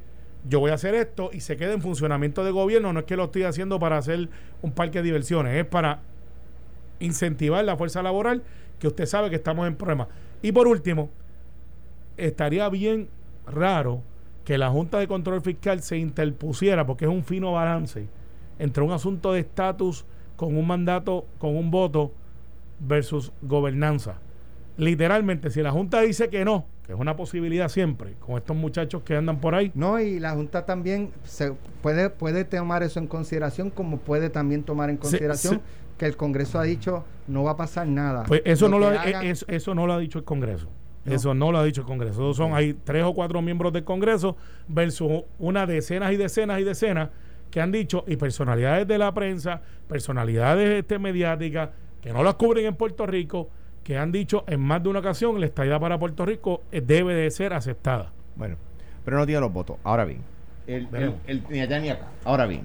[0.49, 2.91] yo voy a hacer esto y se queda en funcionamiento de gobierno.
[2.95, 4.31] No es que lo estoy haciendo para hacer
[4.63, 6.01] un parque de diversiones, es para
[7.05, 8.43] incentivar la fuerza laboral,
[8.79, 10.09] que usted sabe que estamos en problemas.
[10.43, 11.11] Y por último,
[12.17, 13.09] estaría bien
[13.47, 14.03] raro
[14.45, 18.09] que la Junta de Control Fiscal se interpusiera, porque es un fino balance,
[18.59, 20.05] entre un asunto de estatus
[20.37, 22.13] con un mandato, con un voto
[22.81, 24.19] versus gobernanza.
[24.77, 29.03] Literalmente, si la Junta dice que no, que es una posibilidad siempre, con estos muchachos
[29.03, 29.71] que andan por ahí.
[29.75, 34.65] No, y la Junta también se puede, puede tomar eso en consideración, como puede también
[34.65, 35.61] tomar en consideración
[36.03, 38.25] que el Congreso ha dicho no va a pasar nada.
[38.25, 40.69] Pues eso, no, lo, eso, no lo ha dicho el Congreso.
[41.07, 42.35] Eso no lo ha dicho el Congreso.
[42.35, 44.37] son, hay tres o cuatro miembros del Congreso
[44.67, 47.11] versus una decenas y decenas y decenas
[47.53, 52.67] que han dicho, y personalidades de la prensa, personalidades este, mediáticas, que no las cubren
[52.67, 53.51] en Puerto Rico,
[53.85, 57.15] que han dicho en más de una ocasión la estadía para Puerto Rico eh, debe
[57.15, 58.11] de ser aceptada.
[58.35, 58.57] Bueno,
[59.05, 59.77] pero no tiene los votos.
[59.85, 60.23] Ahora bien,
[60.67, 60.89] el,
[61.49, 62.09] ni allá ni acá.
[62.25, 62.63] Ahora bien,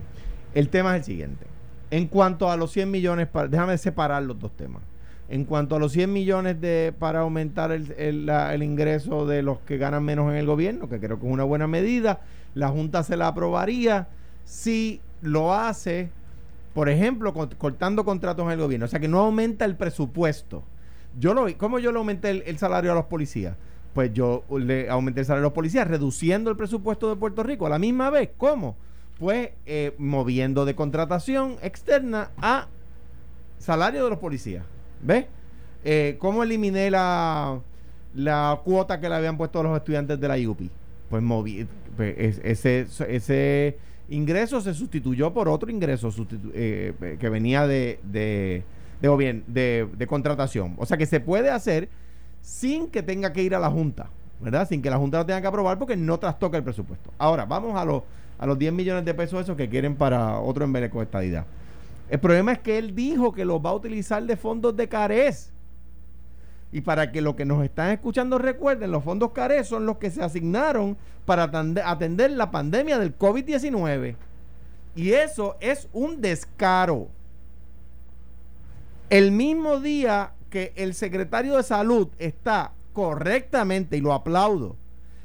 [0.56, 1.57] el tema es el siguiente.
[1.90, 4.82] En cuanto a los 100 millones, déjame separar los dos temas.
[5.30, 9.78] En cuanto a los 100 millones de para aumentar el, el, ingreso de los que
[9.78, 12.22] ganan menos en el gobierno, que creo que es una buena medida,
[12.54, 14.08] la Junta se la aprobaría
[14.46, 16.10] si lo hace,
[16.74, 18.86] por ejemplo, cortando contratos en el gobierno.
[18.86, 20.64] O sea, que no aumenta el presupuesto.
[21.20, 23.56] Yo lo ¿Cómo yo le aumenté el, salario a los policías?
[23.94, 27.66] Pues yo le aumenté el salario a los policías reduciendo el presupuesto de Puerto Rico
[27.66, 28.30] a la misma vez.
[28.38, 28.78] ¿Cómo?
[29.20, 32.68] Pues eh, moviendo de contratación externa a
[33.58, 34.64] salario de los policías.
[35.02, 35.26] ¿Ves?
[35.84, 37.60] Eh, ¿Cómo eliminé la,
[38.14, 40.70] la cuota que le habían puesto los estudiantes de la IUPI?
[41.10, 43.78] Pues moví, pues, ese, ese
[44.10, 46.14] ingreso se sustituyó por otro ingreso
[46.54, 48.64] eh, que venía de, de,
[49.02, 50.76] de, de, de, contratación.
[50.78, 51.90] O sea que se puede hacer
[52.42, 54.68] sin que tenga que ir a la Junta, ¿verdad?
[54.68, 57.12] Sin que la Junta lo tenga que aprobar porque no trastoca el presupuesto.
[57.18, 58.04] Ahora, vamos a, los
[58.38, 61.46] a los 10 millones de pesos esos que quieren para otro embeleco de estadidad.
[62.10, 65.52] El problema es que él dijo que los va a utilizar de fondos de CARES.
[66.72, 70.12] Y para que los que nos están escuchando recuerden, los fondos CARES son los que
[70.12, 74.16] se asignaron para atender la pandemia del COVID-19.
[74.96, 77.08] Y eso es un descaro.
[79.10, 84.76] El mismo día que el secretario de salud está correctamente, y lo aplaudo,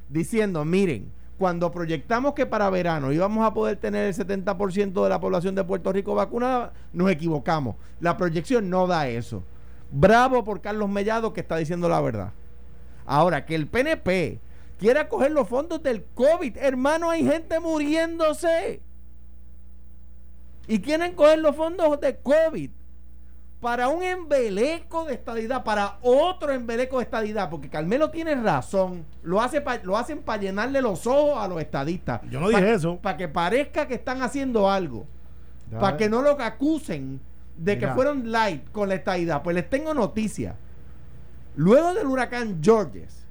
[0.08, 5.20] diciendo, miren, cuando proyectamos que para verano íbamos a poder tener el 70% de la
[5.20, 7.76] población de Puerto Rico vacunada, nos equivocamos.
[8.00, 9.42] La proyección no da eso.
[9.90, 12.32] Bravo por Carlos Mellado que está diciendo la verdad.
[13.04, 14.40] Ahora, que el PNP
[14.78, 18.80] quiera coger los fondos del COVID, hermano, hay gente muriéndose.
[20.68, 22.70] Y quieren coger los fondos de COVID
[23.62, 29.40] para un embeleco de estadidad, para otro embeleco de estadidad, porque Carmelo tiene razón, lo,
[29.40, 32.22] hace lo hacen para llenarle los ojos a los estadistas.
[32.28, 32.98] Yo no dije eso.
[33.00, 35.06] Para que parezca que están haciendo algo,
[35.78, 37.20] para que no lo acusen
[37.56, 39.44] de que fueron light con la estadidad.
[39.44, 40.56] Pues les tengo noticia.
[41.54, 43.28] Luego del huracán Georges,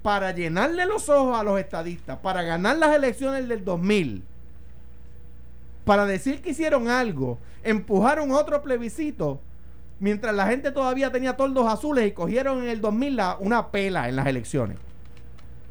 [0.00, 4.24] para llenarle los ojos a los estadistas, para ganar las elecciones del 2000,
[5.84, 9.40] para decir que hicieron algo, empujaron otro plebiscito,
[9.98, 14.16] mientras la gente todavía tenía toldos azules y cogieron en el 2000 una pela en
[14.16, 14.78] las elecciones.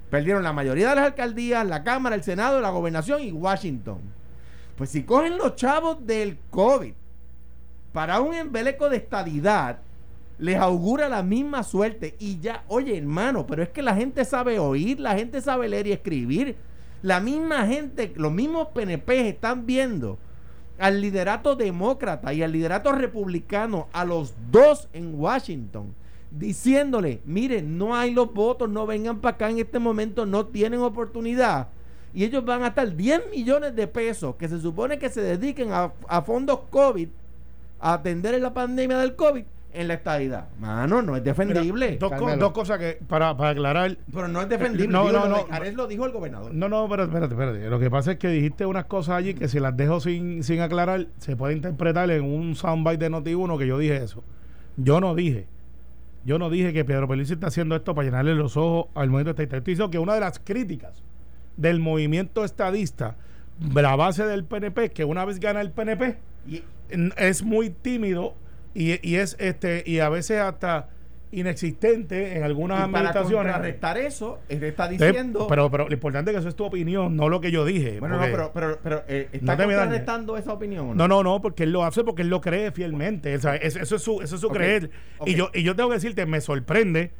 [0.09, 3.99] Perdieron la mayoría de las alcaldías, la Cámara, el Senado, la Gobernación y Washington.
[4.77, 6.93] Pues si cogen los chavos del COVID
[7.93, 9.79] para un embeleco de estadidad,
[10.37, 12.15] les augura la misma suerte.
[12.19, 15.87] Y ya, oye hermano, pero es que la gente sabe oír, la gente sabe leer
[15.87, 16.57] y escribir.
[17.01, 20.19] La misma gente, los mismos PNP están viendo
[20.77, 25.93] al liderato demócrata y al liderato republicano, a los dos en Washington,
[26.31, 30.81] diciéndole, miren, no hay los votos, no vengan para acá en este momento, no tienen
[30.81, 31.67] oportunidad.
[32.13, 35.71] Y ellos van a estar 10 millones de pesos que se supone que se dediquen
[35.71, 37.09] a, a fondos COVID,
[37.79, 40.49] a atender la pandemia del COVID, en la estadidad.
[40.59, 41.97] Mano, no es defendible.
[41.97, 42.37] Dos, co- Carmelo.
[42.37, 43.97] dos cosas que, para, para aclarar.
[44.13, 44.87] pero no es defendible.
[44.87, 45.47] No, Digo, no, no.
[45.47, 46.53] Cares lo dijo el gobernador.
[46.53, 47.69] No, no, pero espérate, espérate.
[47.69, 50.61] Lo que pasa es que dijiste unas cosas allí que si las dejo sin, sin
[50.61, 54.23] aclarar, se puede interpretar en un soundbite de Noti1 que yo dije eso.
[54.77, 55.47] Yo no dije.
[56.23, 59.31] Yo no dije que Pedro Pelici está haciendo esto para llenarle los ojos al movimiento
[59.31, 59.57] estadista.
[59.57, 61.01] Estoy diciendo que una de las críticas
[61.57, 63.15] del movimiento estadista,
[63.73, 66.63] la base del PNP, que una vez gana el PNP, Y-
[67.17, 68.35] es muy tímido
[68.73, 70.89] y, y es este y a veces hasta
[71.33, 73.53] inexistente en algunas y para administraciones.
[73.53, 75.47] contrarrestar eso, él está diciendo.
[75.47, 77.99] pero, pero lo importante es que eso es tu opinión, no lo que yo dije.
[77.99, 80.95] bueno, no, pero, pero, pero eh, ¿está No contrarrestando esa opinión?
[80.95, 83.35] no, no, no, porque él lo hace porque él lo cree fielmente.
[83.35, 84.89] o sea, es- eso es su, eso es su creer.
[85.25, 87.11] Y yo, y yo tengo que decirte, me sorprende,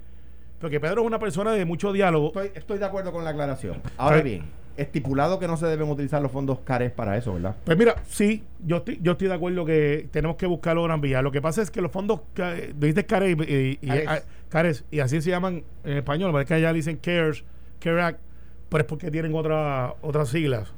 [0.60, 2.28] porque Pedro es una persona de mucho diálogo.
[2.28, 3.82] Estoy, estoy de acuerdo con la aclaración.
[3.98, 4.44] Ahora bien,
[4.82, 7.56] estipulado que no se deben utilizar los fondos CARES para eso, ¿verdad?
[7.64, 11.22] Pues mira, sí, yo estoy, yo estoy de acuerdo que tenemos que buscarlo en vía.
[11.22, 12.22] Lo que pasa es que los fondos,
[12.76, 14.08] dijiste CARES y, y- y- Cares.
[14.08, 17.44] ah, Cares, y así se llaman en español, pero es que allá dicen CARES,
[17.80, 18.20] CARE Act,
[18.70, 20.74] pero es porque tienen otra, otras siglas.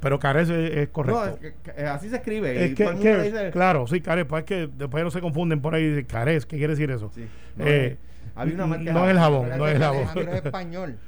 [0.00, 1.18] Pero CARES es, es correcto.
[1.20, 2.62] No, es que- que, eh, así se escribe.
[2.64, 5.74] Es que, Cares, dice- claro, sí, Cares, pues es que después no se confunden por
[5.74, 7.10] ahí, dicen Cares, ¿qué quiere decir eso?
[7.14, 7.26] Sí.
[7.56, 7.96] No, Eh,
[8.34, 10.08] había una marca- no es el jabón, no es el jabón.
[10.28, 10.98] Es español.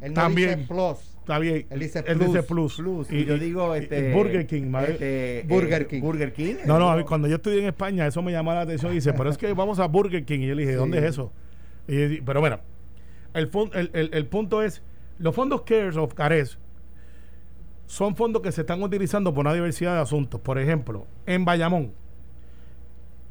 [0.00, 0.56] Él no También.
[0.60, 1.15] dice plus.
[1.26, 1.66] Está bien.
[1.70, 2.76] Él dice Él plus, dice plus.
[2.76, 6.00] Plus, y yo digo este Burger King, este, Burger eh, King.
[6.00, 6.54] Burger King.
[6.66, 9.28] No, no, cuando yo estudié en España, eso me llamó la atención y dice, pero
[9.28, 10.38] es que vamos a Burger King.
[10.38, 11.32] Y yo le dije, ¿dónde es eso?
[11.88, 12.60] Y pero mira,
[13.34, 14.84] el, el, el- el punto es,
[15.18, 16.58] los fondos CARES of CARES
[17.86, 20.40] son fondos que se están utilizando por una diversidad de asuntos.
[20.40, 21.92] Por ejemplo, en Bayamón.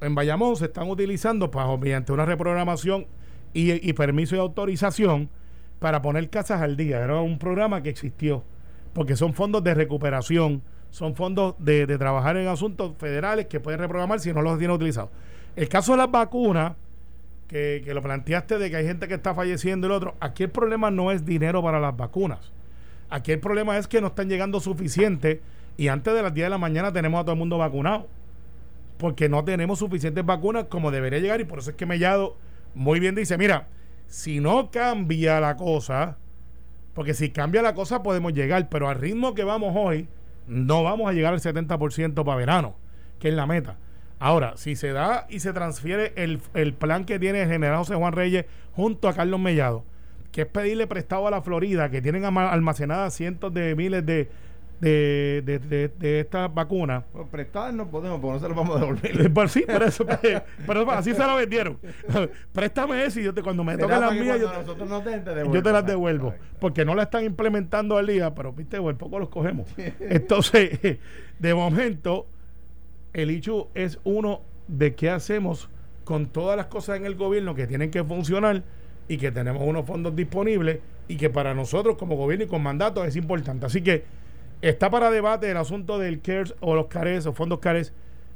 [0.01, 3.07] En Bayamón se están utilizando para, mediante una reprogramación
[3.53, 5.29] y, y permiso de autorización
[5.79, 7.03] para poner casas al día.
[7.03, 8.43] Era un programa que existió,
[8.93, 13.79] porque son fondos de recuperación, son fondos de, de trabajar en asuntos federales que pueden
[13.79, 15.09] reprogramar si no los tienen utilizados.
[15.55, 16.73] El caso de las vacunas,
[17.47, 20.43] que, que lo planteaste de que hay gente que está falleciendo y el otro, aquí
[20.43, 22.51] el problema no es dinero para las vacunas.
[23.09, 25.41] Aquí el problema es que no están llegando suficiente
[25.77, 28.07] y antes de las 10 de la mañana tenemos a todo el mundo vacunado.
[28.97, 32.37] Porque no tenemos suficientes vacunas como debería llegar y por eso es que Mellado
[32.73, 33.67] muy bien dice, mira,
[34.07, 36.17] si no cambia la cosa,
[36.93, 40.07] porque si cambia la cosa podemos llegar, pero al ritmo que vamos hoy,
[40.47, 42.75] no vamos a llegar al 70% para verano,
[43.19, 43.77] que es la meta.
[44.19, 47.95] Ahora, si se da y se transfiere el, el plan que tiene el general José
[47.95, 49.83] Juan Reyes junto a Carlos Mellado,
[50.31, 54.29] que es pedirle prestado a la Florida, que tienen almacenadas cientos de miles de,
[54.79, 57.03] de, de, de- de estas vacunas.
[57.13, 59.33] Bueno, prestadas no podemos, porque no se los vamos a devolver.
[59.33, 61.77] Pues sí, por eso, pues, pero así se lo vendieron.
[62.53, 65.85] Préstame eso y yo te, cuando me para que mías, yo te, yo te las
[65.85, 66.33] devuelvo.
[66.59, 69.67] Porque no la están implementando al día, pero viste, por poco los cogemos.
[69.99, 70.79] Entonces,
[71.39, 72.27] de momento,
[73.13, 75.69] el hecho es uno de qué hacemos
[76.03, 78.63] con todas las cosas en el gobierno que tienen que funcionar
[79.07, 83.03] y que tenemos unos fondos disponibles y que para nosotros como gobierno y con mandato
[83.05, 83.65] es importante.
[83.65, 84.03] Así que
[84.69, 87.93] está para debate el asunto del CARES o los CARES o fondos CARES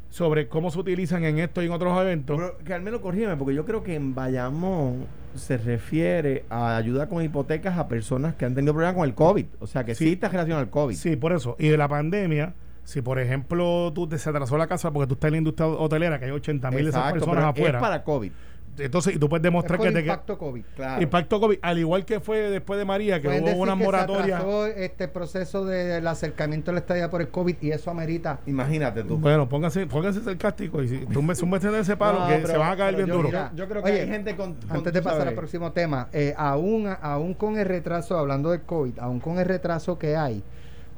[0.09, 2.37] sobre cómo se utilizan en esto y en otros eventos.
[2.37, 7.07] Pero que al menos corrígeme, porque yo creo que en Bayamón se refiere a ayuda
[7.07, 9.45] con hipotecas a personas que han tenido problemas con el COVID.
[9.59, 10.13] O sea, que sí, Sí.
[10.13, 10.95] está relación al COVID.
[10.95, 11.55] Sí, por eso.
[11.59, 15.13] Y de la pandemia, si por ejemplo tú te se atrasó la casa porque tú
[15.13, 17.77] estás en la industria hotelera, que hay 80 mil de esas personas afuera.
[17.77, 18.31] Es para COVID.
[18.77, 20.63] Entonces, y tú puedes Es demostrar que te impacto COVID.
[20.75, 21.01] Claro.
[21.01, 24.41] impacto COVID, al igual que fue después de María, que Pueden hubo una moratoria.
[24.75, 28.39] este proceso del acercamiento a la estadía por el COVID y eso amerita.
[28.45, 29.17] Imagínate tú.
[29.17, 32.47] Bueno, pónganse, pónganse sarcásticos y si tú me zumbes en ese palo No, que pero-
[32.47, 33.27] se van a caer bien yo, duro.
[33.29, 34.53] mira, yo creo que Oye, hay gente con.
[34.55, 38.51] con- Antes de pasar sabes, al próximo tema, eh, aún, aún con el retraso, hablando
[38.51, 40.43] del COVID, aún con el retraso que hay,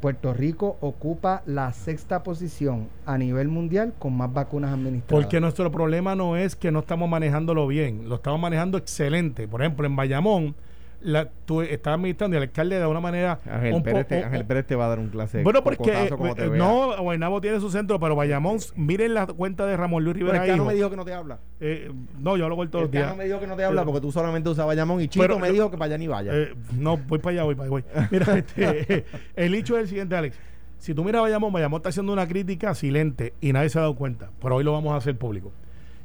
[0.02, 5.24] Puerto Rico ocupa la sexta posición a nivel mundial con más vacunas administradas.
[5.24, 9.48] Porque nuestro problema no es que no estamos manejándolo bien, lo estamos manejando excelente.
[9.48, 10.56] Por ejemplo, en Bayamón,
[11.04, 13.40] la, tú estás administrando y el alcalde de una manera.
[13.50, 15.44] Ángel, un Pérez po- te, un- Ángel Pérez te va a dar un clase.
[15.44, 19.26] Bueno, porque cocotazo como te eh, no, Guaynabo tiene su centro, pero Bayamón, miren la
[19.28, 20.44] cuenta de Ramón Luis Pero Rivera.
[20.46, 20.70] el Cano hijo.
[20.70, 21.40] me dijo que no te habla.
[21.60, 23.04] Eh, no, yo hablo con todos El los días.
[23.06, 25.24] Cano me dijo que no te habla Pero- porque tú solamente usabas Bayamón y Chito
[25.24, 26.32] Pero me yo- dijo que para allá ni vaya.
[26.36, 27.70] Eh, no, voy para allá, voy para allá.
[27.72, 27.84] Voy.
[28.12, 30.38] Mira, este, el hecho es el siguiente, Alex.
[30.78, 33.82] Si tú miras a Bayamón, Bayamón está haciendo una crítica silente y nadie se ha
[33.82, 34.30] dado cuenta.
[34.42, 35.52] Pero hoy lo vamos a hacer público.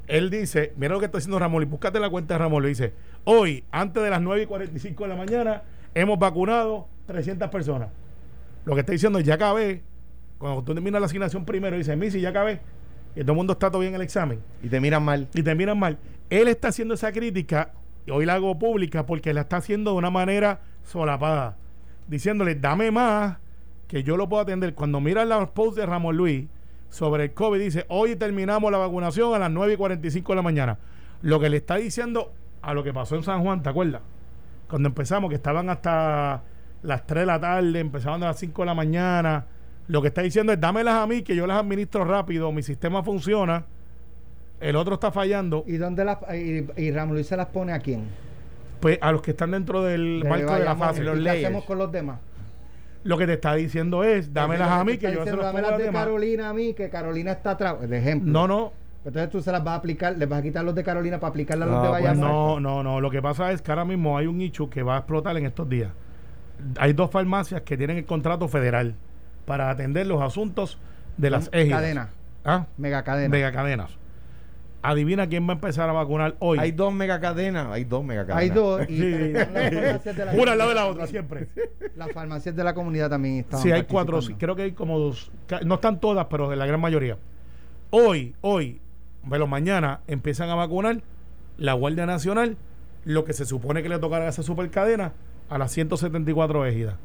[0.06, 2.68] Él dice, mira lo que está haciendo Ramón, y búscate la cuenta de Ramón, le
[2.68, 5.62] dice, hoy, antes de las 9 y 45 de la mañana,
[5.94, 7.88] hemos vacunado 300 personas.
[8.64, 9.82] Lo que está diciendo es, ya acabé.
[10.38, 12.60] Cuando tú terminas la asignación primero, dice, Missy, ya acabé.
[13.14, 15.26] Y todo el mundo está todo bien en el examen y te miran mal.
[15.32, 15.98] y te miran mal.
[16.28, 17.72] Él está haciendo esa crítica,
[18.04, 21.56] y hoy la hago pública porque la está haciendo de una manera solapada,
[22.06, 23.38] diciéndole, dame más,
[23.88, 24.74] que yo lo puedo atender.
[24.74, 26.46] Cuando miran los posts de Ramón Luis
[26.88, 30.42] sobre el COVID, dice, hoy terminamos la vacunación a las 9 y 45 de la
[30.42, 30.78] mañana.
[31.22, 34.02] Lo que le está diciendo a lo que pasó en San Juan, ¿te acuerdas?
[34.68, 36.42] Cuando empezamos, que estaban hasta
[36.82, 39.46] las 3 de la tarde, empezaban a las 5 de la mañana.
[39.88, 43.02] Lo que está diciendo es, dámelas a mí, que yo las administro rápido, mi sistema
[43.02, 43.64] funciona,
[44.60, 45.64] el otro está fallando.
[45.66, 48.04] ¿Y dónde las, y, y Ramón Luis se las pone a quién?
[48.80, 51.64] Pues a los que están dentro del De marco de la fase, ¿Y qué hacemos
[51.64, 52.18] con los demás?
[53.06, 55.78] Lo que te está diciendo es, dámelas a mí, que yo se los pongo a
[55.78, 55.90] de.
[55.90, 57.88] Carolina a mí, que Carolina está atrás.
[57.88, 58.32] De ejemplo.
[58.32, 58.72] No, no,
[59.04, 61.30] Entonces tú se las vas a aplicar, les vas a quitar los de Carolina para
[61.30, 62.28] aplicarle a los de pues Bayamón.
[62.28, 63.00] no, no, no.
[63.00, 65.46] Lo que pasa es que ahora mismo hay un nicho que va a explotar en
[65.46, 65.92] estos días.
[66.78, 68.94] Hay dos farmacias que tienen el contrato federal
[69.44, 70.78] para atender los asuntos
[71.16, 71.80] de las égidas.
[71.80, 72.08] Cadena,
[72.44, 72.66] ¿Ah?
[72.76, 73.28] mega cadena.
[73.28, 73.96] Megacadenas.
[74.90, 76.58] Adivina quién va a empezar a vacunar hoy.
[76.58, 78.42] Hay dos megacadenas, hay dos megacadenas.
[78.42, 78.82] Hay dos.
[78.88, 79.32] Y Sí.
[80.04, 81.48] pero Una al lado de la otra, siempre.
[81.96, 83.60] Las farmacias de la comunidad también están.
[83.60, 85.30] Sí, hay cuatro, creo que hay como dos.
[85.64, 87.16] No están todas, pero la gran mayoría.
[87.90, 88.80] Hoy, hoy,
[89.28, 91.02] pero mañana empiezan a vacunar
[91.58, 92.56] la Guardia Nacional,
[93.04, 95.12] lo que se supone que le tocará a esa supercadena
[95.48, 96.96] a las 174 égidas.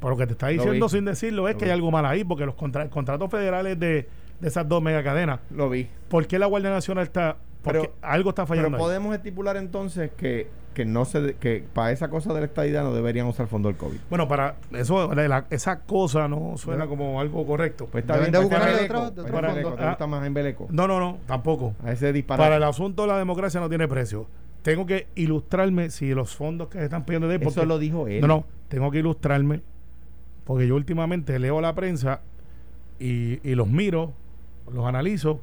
[0.00, 1.70] Por lo que te está diciendo sin decirlo es Lo que vi.
[1.70, 4.08] hay algo mal ahí, porque los contra- contratos federales de,
[4.40, 5.88] de esas dos megacadenas, Lo vi.
[6.08, 7.36] ¿por qué la Guardia Nacional está.?
[7.62, 8.76] Porque Pero- algo está Pero fallando.
[8.76, 8.82] ahí.
[8.82, 12.84] podemos estipular entonces que, que no se de- que para esa cosa de la estadidad
[12.84, 13.98] no deberían usar fondo del COVID.
[14.08, 17.88] Bueno, para eso, la- la- esa cosa no suena como algo correcto.
[17.90, 19.54] Pues está Deben bien, de pues otro- Beleco, de otro está en fondo.
[19.54, 19.88] Beleco, ¿Te Ah.
[19.88, 20.68] gusta más en Beleco?
[20.70, 21.74] no, no, no, tampoco.
[21.84, 22.44] A ese disparate.
[22.46, 24.26] Para el asunto de la democracia no tiene precio.
[24.62, 27.78] Tengo que ilustrarme si los fondos que se están pidiendo de ahí, Eso porque- lo
[27.80, 28.20] dijo él.
[28.20, 29.62] No, no, tengo que ilustrarme
[30.44, 32.20] porque yo últimamente leo la prensa
[33.00, 34.12] y, y los miro,
[34.72, 35.40] los analizo,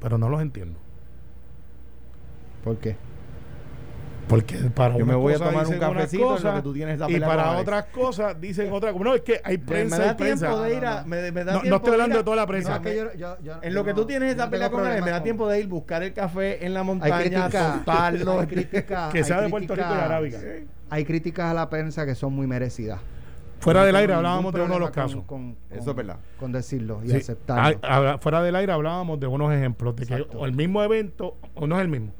[0.00, 0.78] pero no los entiendo.
[2.64, 2.96] ¿Por qué?
[4.28, 6.72] Porque para Yo me voy a cosas tomar un cafecito en lo cosas que tú
[6.72, 9.04] tienes esa y para otras cosas dicen otra cosa.
[9.04, 10.46] No, es que hay prensa me y da prensa.
[10.46, 11.00] tiempo de ir a.
[11.02, 12.76] No, Me, me da No, no tiempo estoy hablando a- de toda la No, prensa.
[12.76, 14.86] es que yo- yo- yo- En lo que no- tú tienes esa no pelea con
[14.86, 18.40] él, me da tiempo de ir buscar el café en la Hay montaña, soltarlo.
[18.40, 20.40] hay críticas, Que de Puerto Rico y arábiga.
[20.88, 23.00] Hay críticas a la prensa que son muy merecidas.
[23.62, 25.22] Fuera del aire hablábamos de uno de los casos.
[25.24, 26.16] con- con- Eso es verdad.
[26.38, 27.16] Con decirlo y Sí.
[27.16, 27.78] aceptarlo.
[27.82, 31.76] Ah, fuera del aire hablábamos de unos ejemplos de que el mismo evento, o no
[31.76, 32.12] es el mismo,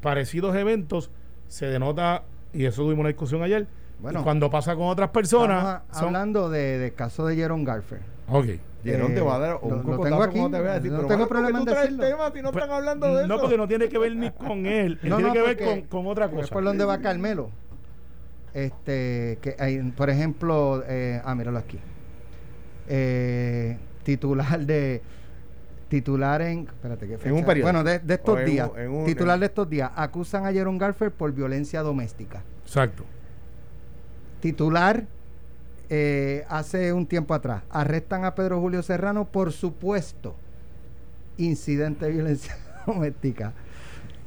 [0.00, 1.10] parecidos eventos
[1.48, 3.66] se denota, y eso tuvimos una discusión ayer,
[4.00, 4.20] Bueno.
[4.20, 8.00] y cuando pasa con otras personas, a- son- hablando de- del caso de Jerome Garfer.
[8.28, 8.46] Ok.
[8.84, 10.66] Jerón Eh, te va a dar lo- un lo cocotazo tengo aquí, decir, no tengo
[10.68, 12.04] bueno, ¿por qué problema en decirlo.
[12.34, 13.40] si no Pues, están hablando de no, eso?
[13.42, 16.06] porque no tiene que ver ni con él, No, tiene no, que ver con, con
[16.06, 16.52] otra porque Es cosa.
[16.54, 17.48] por donde va Carmelo.
[18.54, 21.78] Este, que hay, por ejemplo, eh, ah, míralo aquí.
[22.88, 25.02] Eh, titular de
[25.88, 27.64] titular en espérate qué En un periódico.
[27.66, 30.44] bueno de, de estos en días un- en un- titular en- de estos días acusan
[30.46, 33.04] a Jerome Garfer por violencia doméstica Exacto.
[34.40, 35.04] titular
[35.90, 40.34] eh, hace un tiempo atrás arrestan a Pedro Julio Serrano por supuesto
[41.38, 43.52] incidente de violencia doméstica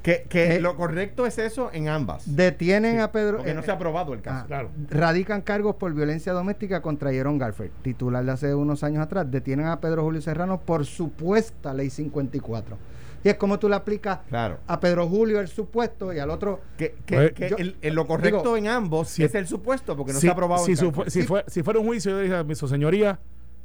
[0.08, 2.34] Que, que Eh, lo correcto es eso en ambas.
[2.38, 4.40] detienen Sí, a Pedro Porque no eh, se ha aprobado el caso.
[4.44, 4.70] Ah, Claro.
[4.90, 9.30] Radican cargos por violencia doméstica contra Jerome Garfer, titular de hace unos años atrás.
[9.30, 12.78] Detienen a Pedro Julio Serrano por supuesta ley 54.
[13.22, 14.60] Y es como tú le aplicas Claro.
[14.66, 16.62] a Pedro Julio el supuesto y al otro.
[16.78, 19.46] Que, que- Pues, que yo- el- el- lo correcto digo, en ambos si- es el
[19.46, 21.10] supuesto, porque no si, se ha aprobado si, el su- caso.
[21.10, 21.28] si Sí.
[21.28, 23.20] fue- si fuera un juicio, yo dije, su señoría,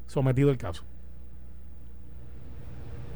[0.08, 0.82] sometido el caso.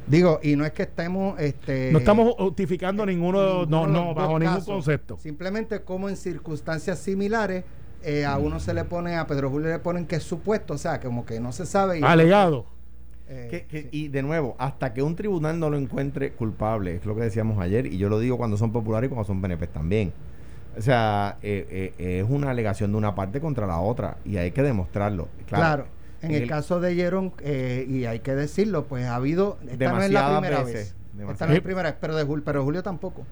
[0.07, 1.38] Digo, y no es que estemos.
[1.40, 4.75] Este, no estamos justificando ninguno, no, los no, bajo ningún casos.
[4.75, 5.19] concepto.
[5.19, 7.64] Simplemente como en circunstancias similares.
[8.03, 10.79] eh, a uno se le pone, a Pedro Julio le ponen que es supuesto, o
[10.79, 11.99] sea, como que no se sabe.
[11.99, 12.66] y- Alegado.
[13.29, 13.88] eh, Que- que- sí.
[13.90, 17.59] Y de nuevo, hasta que un tribunal no lo encuentre culpable, es lo que decíamos
[17.59, 20.12] ayer, y yo lo digo cuando son populares y cuando son PNP también.
[20.79, 24.53] O sea, eh, eh, es una alegación de una parte contra la otra, y hay
[24.53, 25.27] que demostrarlo.
[25.47, 25.64] Claro.
[25.64, 25.87] Claro.
[26.26, 29.58] En el, caso de Jerón, eh, y hay que decirlo, pues ha habido.
[29.68, 31.30] Esta no es la primera veces, vez.
[31.30, 33.26] Esta no es la primera vez, pero de Julio, pero Julio tampoco.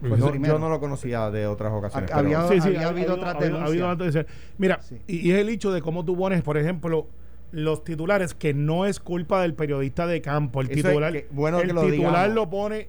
[0.00, 2.10] Pues no, yo no lo conocía de otras ocasiones.
[2.10, 3.88] Pero- había- Sí, sí, había ha- habido ha otras habido- habido denuncias.
[3.90, 4.26] antes de ser.
[4.56, 4.98] Mira, Sí.
[5.06, 7.06] y, y es el hecho de cómo tú pones, por ejemplo,
[7.52, 10.62] los titulares, que no es culpa del periodista de campo.
[10.62, 12.34] El Eso es titular, que- bueno el que lo titular digamos.
[12.34, 12.88] lo pone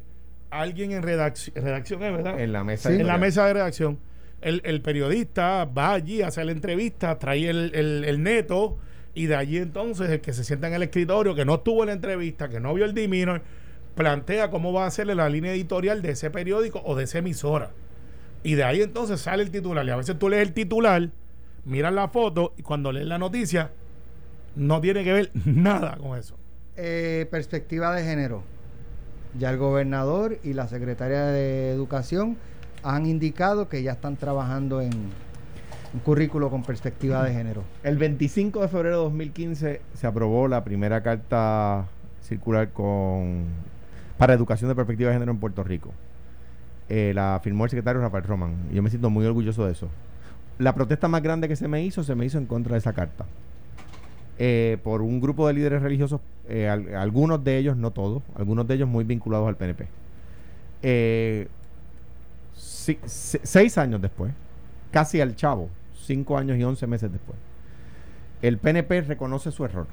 [0.51, 2.39] alguien en redacción, redacción ¿es verdad?
[2.39, 2.89] en la mesa.
[2.89, 2.95] Sí.
[2.95, 3.99] en la mesa de redacción.
[4.39, 8.77] El, el periodista va allí, hace la entrevista, trae el, el- el neto
[9.13, 11.87] y de allí entonces el que se sienta en el escritorio, que no estuvo en
[11.87, 13.41] la entrevista, que no vio el diminor,
[13.95, 17.71] plantea cómo va a ser la línea editorial de ese periódico o de esa emisora.
[18.43, 19.85] Y de ahí entonces sale el titular.
[19.85, 21.09] Y a veces tú lees el titular,
[21.65, 23.71] miras la foto y cuando lees la noticia
[24.55, 26.37] no tiene que ver nada con eso.
[26.77, 28.43] Eh, perspectiva de género.
[29.37, 32.37] Ya el gobernador y la secretaria de Educación
[32.83, 34.91] han indicado que ya están trabajando en
[35.93, 37.63] un currículo con perspectiva de género.
[37.83, 41.85] El 25 de febrero de 2015 se aprobó la primera carta
[42.21, 43.45] circular con
[44.17, 45.91] para educación de perspectiva de género en Puerto Rico.
[46.93, 48.53] eh, la firmó el secretario Rafael Román.
[48.73, 49.87] Yo me siento muy orgulloso de eso.
[50.59, 52.91] La protesta más grande que se me hizo, se me hizo en contra de esa
[52.91, 53.25] carta.
[54.37, 56.19] Eh, por un grupo de líderes religiosos,
[56.49, 59.87] eh, al- algunos de ellos, no todos, algunos de ellos muy vinculados al PNP.
[62.53, 64.33] Si- se- seis años después,
[64.91, 65.69] casi al chavo,
[66.05, 67.37] cinco años y once meses después,
[68.41, 69.87] el PNP reconoce su error.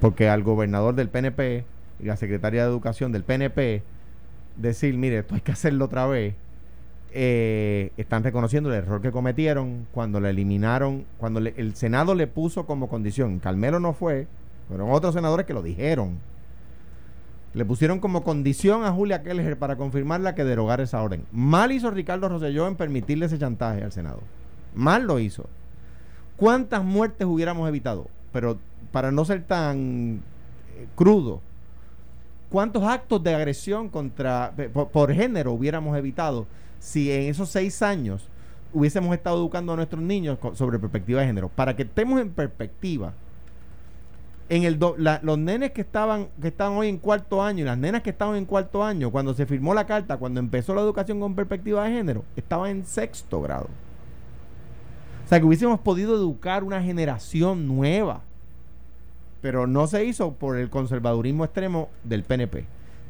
[0.00, 1.64] Porque al gobernador del PNP
[2.00, 3.82] y la secretaria de Educación del PNP
[4.56, 6.34] decir, mire, esto hay que hacerlo otra vez,
[7.12, 12.66] eh, están reconociendo el error que cometieron cuando le eliminaron, cuando el Senado le puso
[12.66, 14.26] como condición, Carmelo no fue,
[14.68, 16.18] fueron otros senadores que lo dijeron,
[17.56, 21.24] le pusieron como condición a Julia Keller para confirmarla que derogar esa orden.
[21.32, 24.20] Mal hizo Ricardo Rosselló en permitirle ese chantaje al Senado.
[24.74, 25.48] Mal lo hizo.
[26.36, 28.08] ¿Cuántas muertes hubiéramos evitado?
[28.30, 28.58] Pero
[28.92, 30.20] para no ser tan
[30.76, 31.40] eh, crudo,
[32.50, 36.46] ¿cuántos actos de agresión contra por, por género hubiéramos evitado
[36.78, 38.28] si en esos seis años
[38.74, 41.48] hubiésemos estado educando a nuestros niños sobre perspectiva de género?
[41.48, 43.14] Para que estemos en perspectiva,
[44.48, 47.66] en el do- la- los nenes que estaban que estaban hoy en cuarto año y
[47.66, 50.82] las nenas que estaban en cuarto año cuando se firmó la carta cuando empezó la
[50.82, 53.68] educación con perspectiva de género estaban en sexto grado.
[55.24, 58.22] O sea que hubiésemos podido educar una generación nueva
[59.42, 62.66] pero no se hizo por el conservadurismo extremo del PNP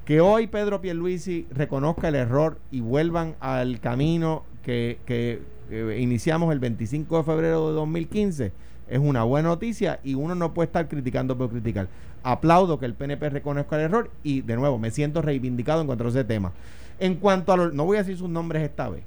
[0.07, 6.53] que hoy Pedro Pierluisi reconozca el error y vuelvan al camino que, que, eh, iniciamos
[6.53, 8.53] el 25 de febrero de 2015
[8.89, 11.89] es una buena noticia y uno no puede estar criticando por criticar.
[12.23, 16.05] Aplaudo que el PNP reconozca el error y de nuevo me siento reivindicado en cuanto
[16.05, 16.53] a ese tema.
[16.99, 19.03] En cuanto a los, no voy a decir sus nombres esta vez,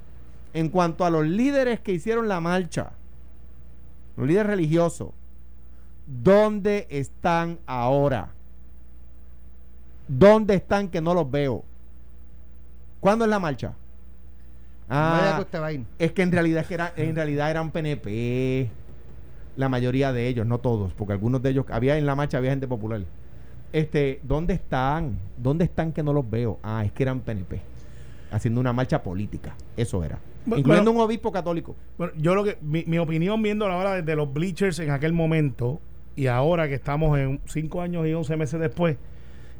[0.54, 2.92] en cuanto a los líderes que hicieron la marcha,
[4.16, 5.10] los líderes religiosos,
[6.06, 8.30] ¿dónde están ahora?
[10.08, 11.64] ¿Dónde están que no los veo?
[13.00, 13.74] ¿Cuándo es la marcha?
[14.88, 15.44] Ah,
[16.00, 18.68] es que en realidad que era, en realidad eran PNP.
[19.60, 22.48] La mayoría de ellos, no todos, porque algunos de ellos había en la marcha había
[22.48, 23.02] gente popular.
[23.74, 25.18] Este, ¿dónde están?
[25.36, 26.58] ¿Dónde están que no los veo?
[26.62, 27.60] Ah, es que eran PNP.
[28.30, 29.54] Haciendo una marcha política.
[29.76, 30.18] Eso era.
[30.46, 31.04] Bueno, Incluyendo bueno.
[31.04, 31.76] un obispo católico.
[31.98, 35.12] Bueno, yo lo que, mi, mi opinión viendo la hora desde los bleachers en aquel
[35.12, 35.78] momento
[36.16, 38.96] y ahora que estamos en cinco años y 11 meses después,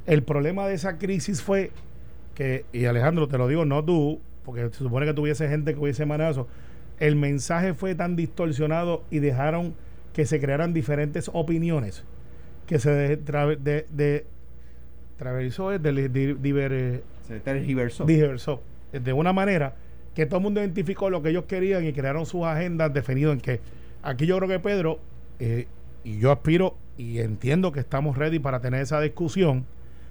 [0.07, 1.73] el problema de esa crisis fue
[2.35, 5.79] que, y Alejandro, te lo digo, no tú, porque se supone que tuviese gente que
[5.79, 6.47] hubiese emanado eso,
[7.01, 9.75] el mensaje fue tan distorsionado y dejaron
[10.13, 12.05] que se crearan diferentes opiniones
[12.67, 14.27] que se de, tra- de, de-
[15.17, 18.05] traversó, es de, diver- eh, Se tergiversó.
[18.05, 19.75] diversó de una manera
[20.15, 23.41] que todo el mundo identificó lo que ellos querían y crearon sus agendas definidas en
[23.41, 23.61] que
[24.03, 24.99] aquí yo creo que Pedro
[25.39, 25.67] eh,
[26.05, 29.65] y yo aspiro y entiendo que estamos ready para tener esa discusión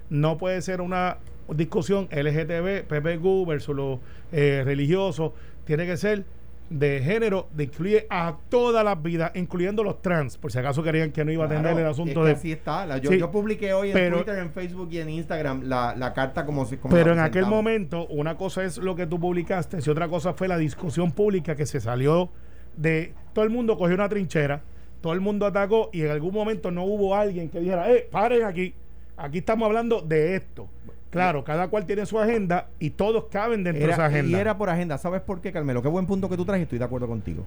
[0.08, 1.18] no puede ser una
[1.54, 3.98] discusión LGTB, PPQ versus los
[4.32, 5.32] eh, religiosos
[5.64, 6.24] tiene que ser
[6.70, 11.10] de género de incluye a todas las vidas incluyendo los trans por si acaso querían
[11.10, 12.86] que no iba a atender Claro, el asunto es que de así está.
[12.86, 15.96] La- yo, Sí, yo publiqué hoy en pero- Twitter, en Facebook y en Instagram la,
[15.96, 19.18] la carta como si como Pero en aquel momento, una cosa es lo que tú
[19.18, 22.30] publicaste, y otra cosa fue la discusión pública que se salió
[22.76, 23.14] de.
[23.32, 24.62] Todo el mundo cogió una trinchera,
[25.00, 28.44] todo el mundo atacó, y en algún momento no hubo alguien que dijera, ¡eh, paren
[28.44, 28.74] aquí!
[29.16, 30.68] Aquí estamos hablando de esto.
[31.10, 34.38] Claro, cada cual tiene su agenda y todos caben dentro de esa agenda.
[34.38, 34.96] y era por agenda.
[34.96, 35.82] ¿Sabes por qué, Carmelo?
[35.82, 36.62] Qué buen punto que tú traes.
[36.62, 37.44] Estoy de acuerdo contigo.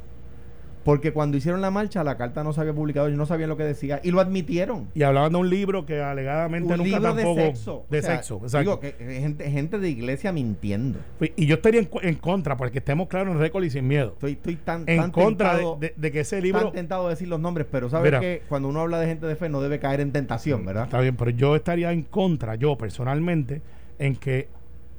[0.84, 3.07] Porque cuando hicieron la marcha, la carta no se había publicado.
[3.07, 4.01] Ellos no sabían lo que decía.
[4.03, 4.89] Y lo admitieron.
[4.93, 7.36] Y hablaban de un libro que alegadamente Un nunca libro tampoco.
[7.39, 7.86] de sexo.
[7.89, 8.59] De O sea, sexo, exacto.
[8.59, 10.99] Digo, que eh, gente, gente de iglesia mintiendo.
[11.36, 14.09] Y yo estaría en, contra, porque estemos claros en récord y sin miedo.
[14.13, 16.71] Estoy, estoy tan, En tan contra de, tentado, de- de que ese tan libro.
[16.71, 19.47] tentado de decir los nombres, pero sabes que cuando uno habla de gente de fe
[19.49, 20.84] no debe caer en tentación, ¿verdad?
[20.86, 23.61] Está bien, pero yo estaría en contra, yo personalmente,
[23.99, 24.47] en que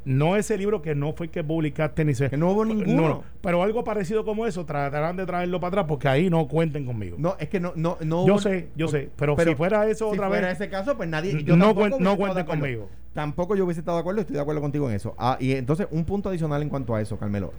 [0.05, 2.29] no ese libro que no fue que publicaste ni se.
[2.31, 3.09] Que no hubo ninguno.
[3.09, 6.85] no, pero algo parecido como eso, tratarán de traerlo para atrás porque ahí no cuenten
[6.85, 7.17] conmigo.
[7.19, 10.11] No, es que no, no, no yo hubo- sé, yo sé, pero, si fuera eso
[10.11, 10.57] si otra fuera vez.
[10.61, 11.43] ese caso, pues nadie.
[11.43, 12.89] yo no cuen- no cuenten conmigo.
[13.15, 15.15] Tampoco yo hubiese estado de acuerdo, estoy de acuerdo contigo en eso.
[15.19, 17.53] Ah, y entonces, un punto adicional en cuanto a eso, Carmelo.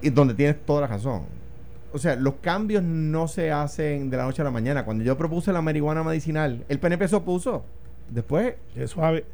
[0.00, 1.22] Y donde tienes toda la razón.
[1.92, 4.84] O sea, los cambios no se hacen de la noche a la mañana.
[4.84, 7.64] Cuando yo propuse la marihuana medicinal, el PNP se opuso.
[8.10, 9.24] Después, Eh, suave,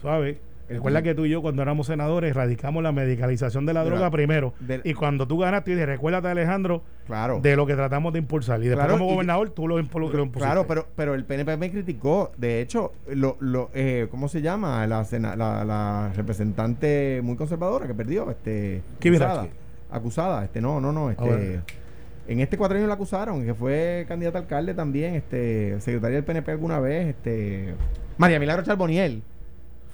[0.00, 0.38] suave.
[0.68, 4.54] Recuerda que tú y yo cuando éramos senadores erradicamos la medicalización de la droga primero.
[4.60, 7.40] del- y cuando tú ganaste, y recuérdate Alejandro claro.
[7.40, 8.60] de lo que tratamos de impulsar.
[8.62, 10.38] Y después Claro, como gobernador tú lo, impu- lo impusiste.
[10.38, 12.32] Claro, pero, pero el PNP me criticó.
[12.38, 14.86] De hecho, lo, lo, eh, ¿cómo se llama?
[14.86, 18.30] La, sena- la, la representante muy conservadora que perdió.
[18.30, 19.46] Este, acusada.
[19.90, 20.44] Acusada.
[20.44, 21.10] Este, no, no, no.
[21.10, 21.62] Este, bueno.
[22.26, 26.52] En este cuatrienio la acusaron, que fue candidata a alcalde también, este, secretaria del PNP
[26.52, 27.74] alguna vez, este,
[28.16, 29.22] María Milagro Charboniel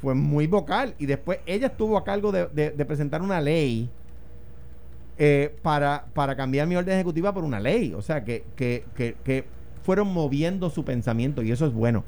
[0.01, 3.91] fue muy vocal y después ella estuvo a cargo de, presentar una ley
[5.19, 7.93] eh, para, para cambiar mi orden ejecutiva por una ley.
[7.93, 9.45] O sea, que, que, que,
[9.83, 12.05] fueron moviendo su pensamiento y eso es bueno.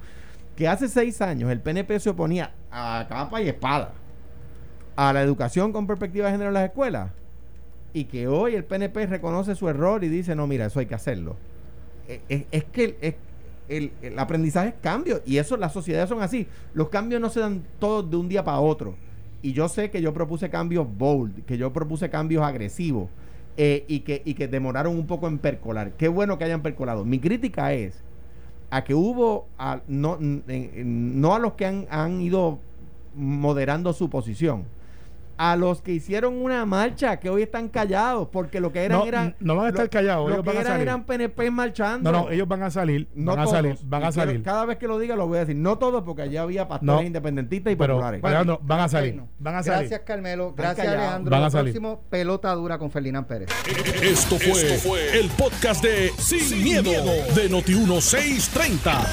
[0.56, 3.92] Que hace seis años el PNP se oponía a capa y espada
[4.94, 7.10] a la educación con perspectiva de género en las escuelas
[7.94, 10.94] y que hoy el PNP reconoce su error y dice, no, mira, eso hay que
[10.94, 11.36] hacerlo.
[12.08, 13.16] Eh, Es, es que
[13.68, 16.46] el- el aprendizaje es cambio y eso las sociedades son así.
[16.74, 18.94] Los cambios no se dan todos de un día para otro.
[19.42, 23.08] Y yo sé que yo propuse cambios bold, que yo propuse cambios agresivos
[23.56, 25.92] eh, y, que, y que demoraron un poco en percolar.
[25.98, 27.04] Qué bueno que hayan percolado.
[27.04, 28.02] Mi crítica es
[28.70, 29.46] a que hubo,
[29.88, 32.58] no, no a los que han, han ido
[33.14, 34.64] moderando su posición,
[35.36, 39.06] a los que hicieron una marcha que hoy están callados, porque lo que eran No,
[39.06, 39.36] eran.
[39.40, 40.88] no van a estar callados, Lo ellos que van a eran salir.
[40.88, 42.12] eran PNP marchando.
[42.12, 43.08] No, no, ellos van a salir.
[43.14, 43.78] No van a salir.
[43.84, 44.42] Van a salir.
[44.42, 45.56] Cada vez que lo diga lo voy a decir.
[45.56, 47.02] No todos, porque allá había pastores No.
[47.06, 48.22] independentistas y Pero, populares.
[48.24, 49.22] Alejandro, van a salir.
[49.38, 49.78] Van a salir.
[49.88, 50.54] Gracias, Carmelo.
[50.56, 50.86] Gracias.
[50.86, 51.30] Alejandro.
[51.30, 51.72] Van a salir.
[51.72, 53.48] próximo, pelota dura con Ferdinand Pérez.
[54.02, 56.90] Esto fue, el podcast de Sin, miedo,
[57.34, 59.06] de Noti1630.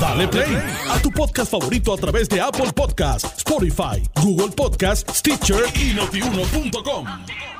[0.00, 0.56] Dale play
[0.90, 7.51] a tu podcast favorito a través de Apple Podcasts, Spotify, Google Podcasts, Stitcher y notiuno.com.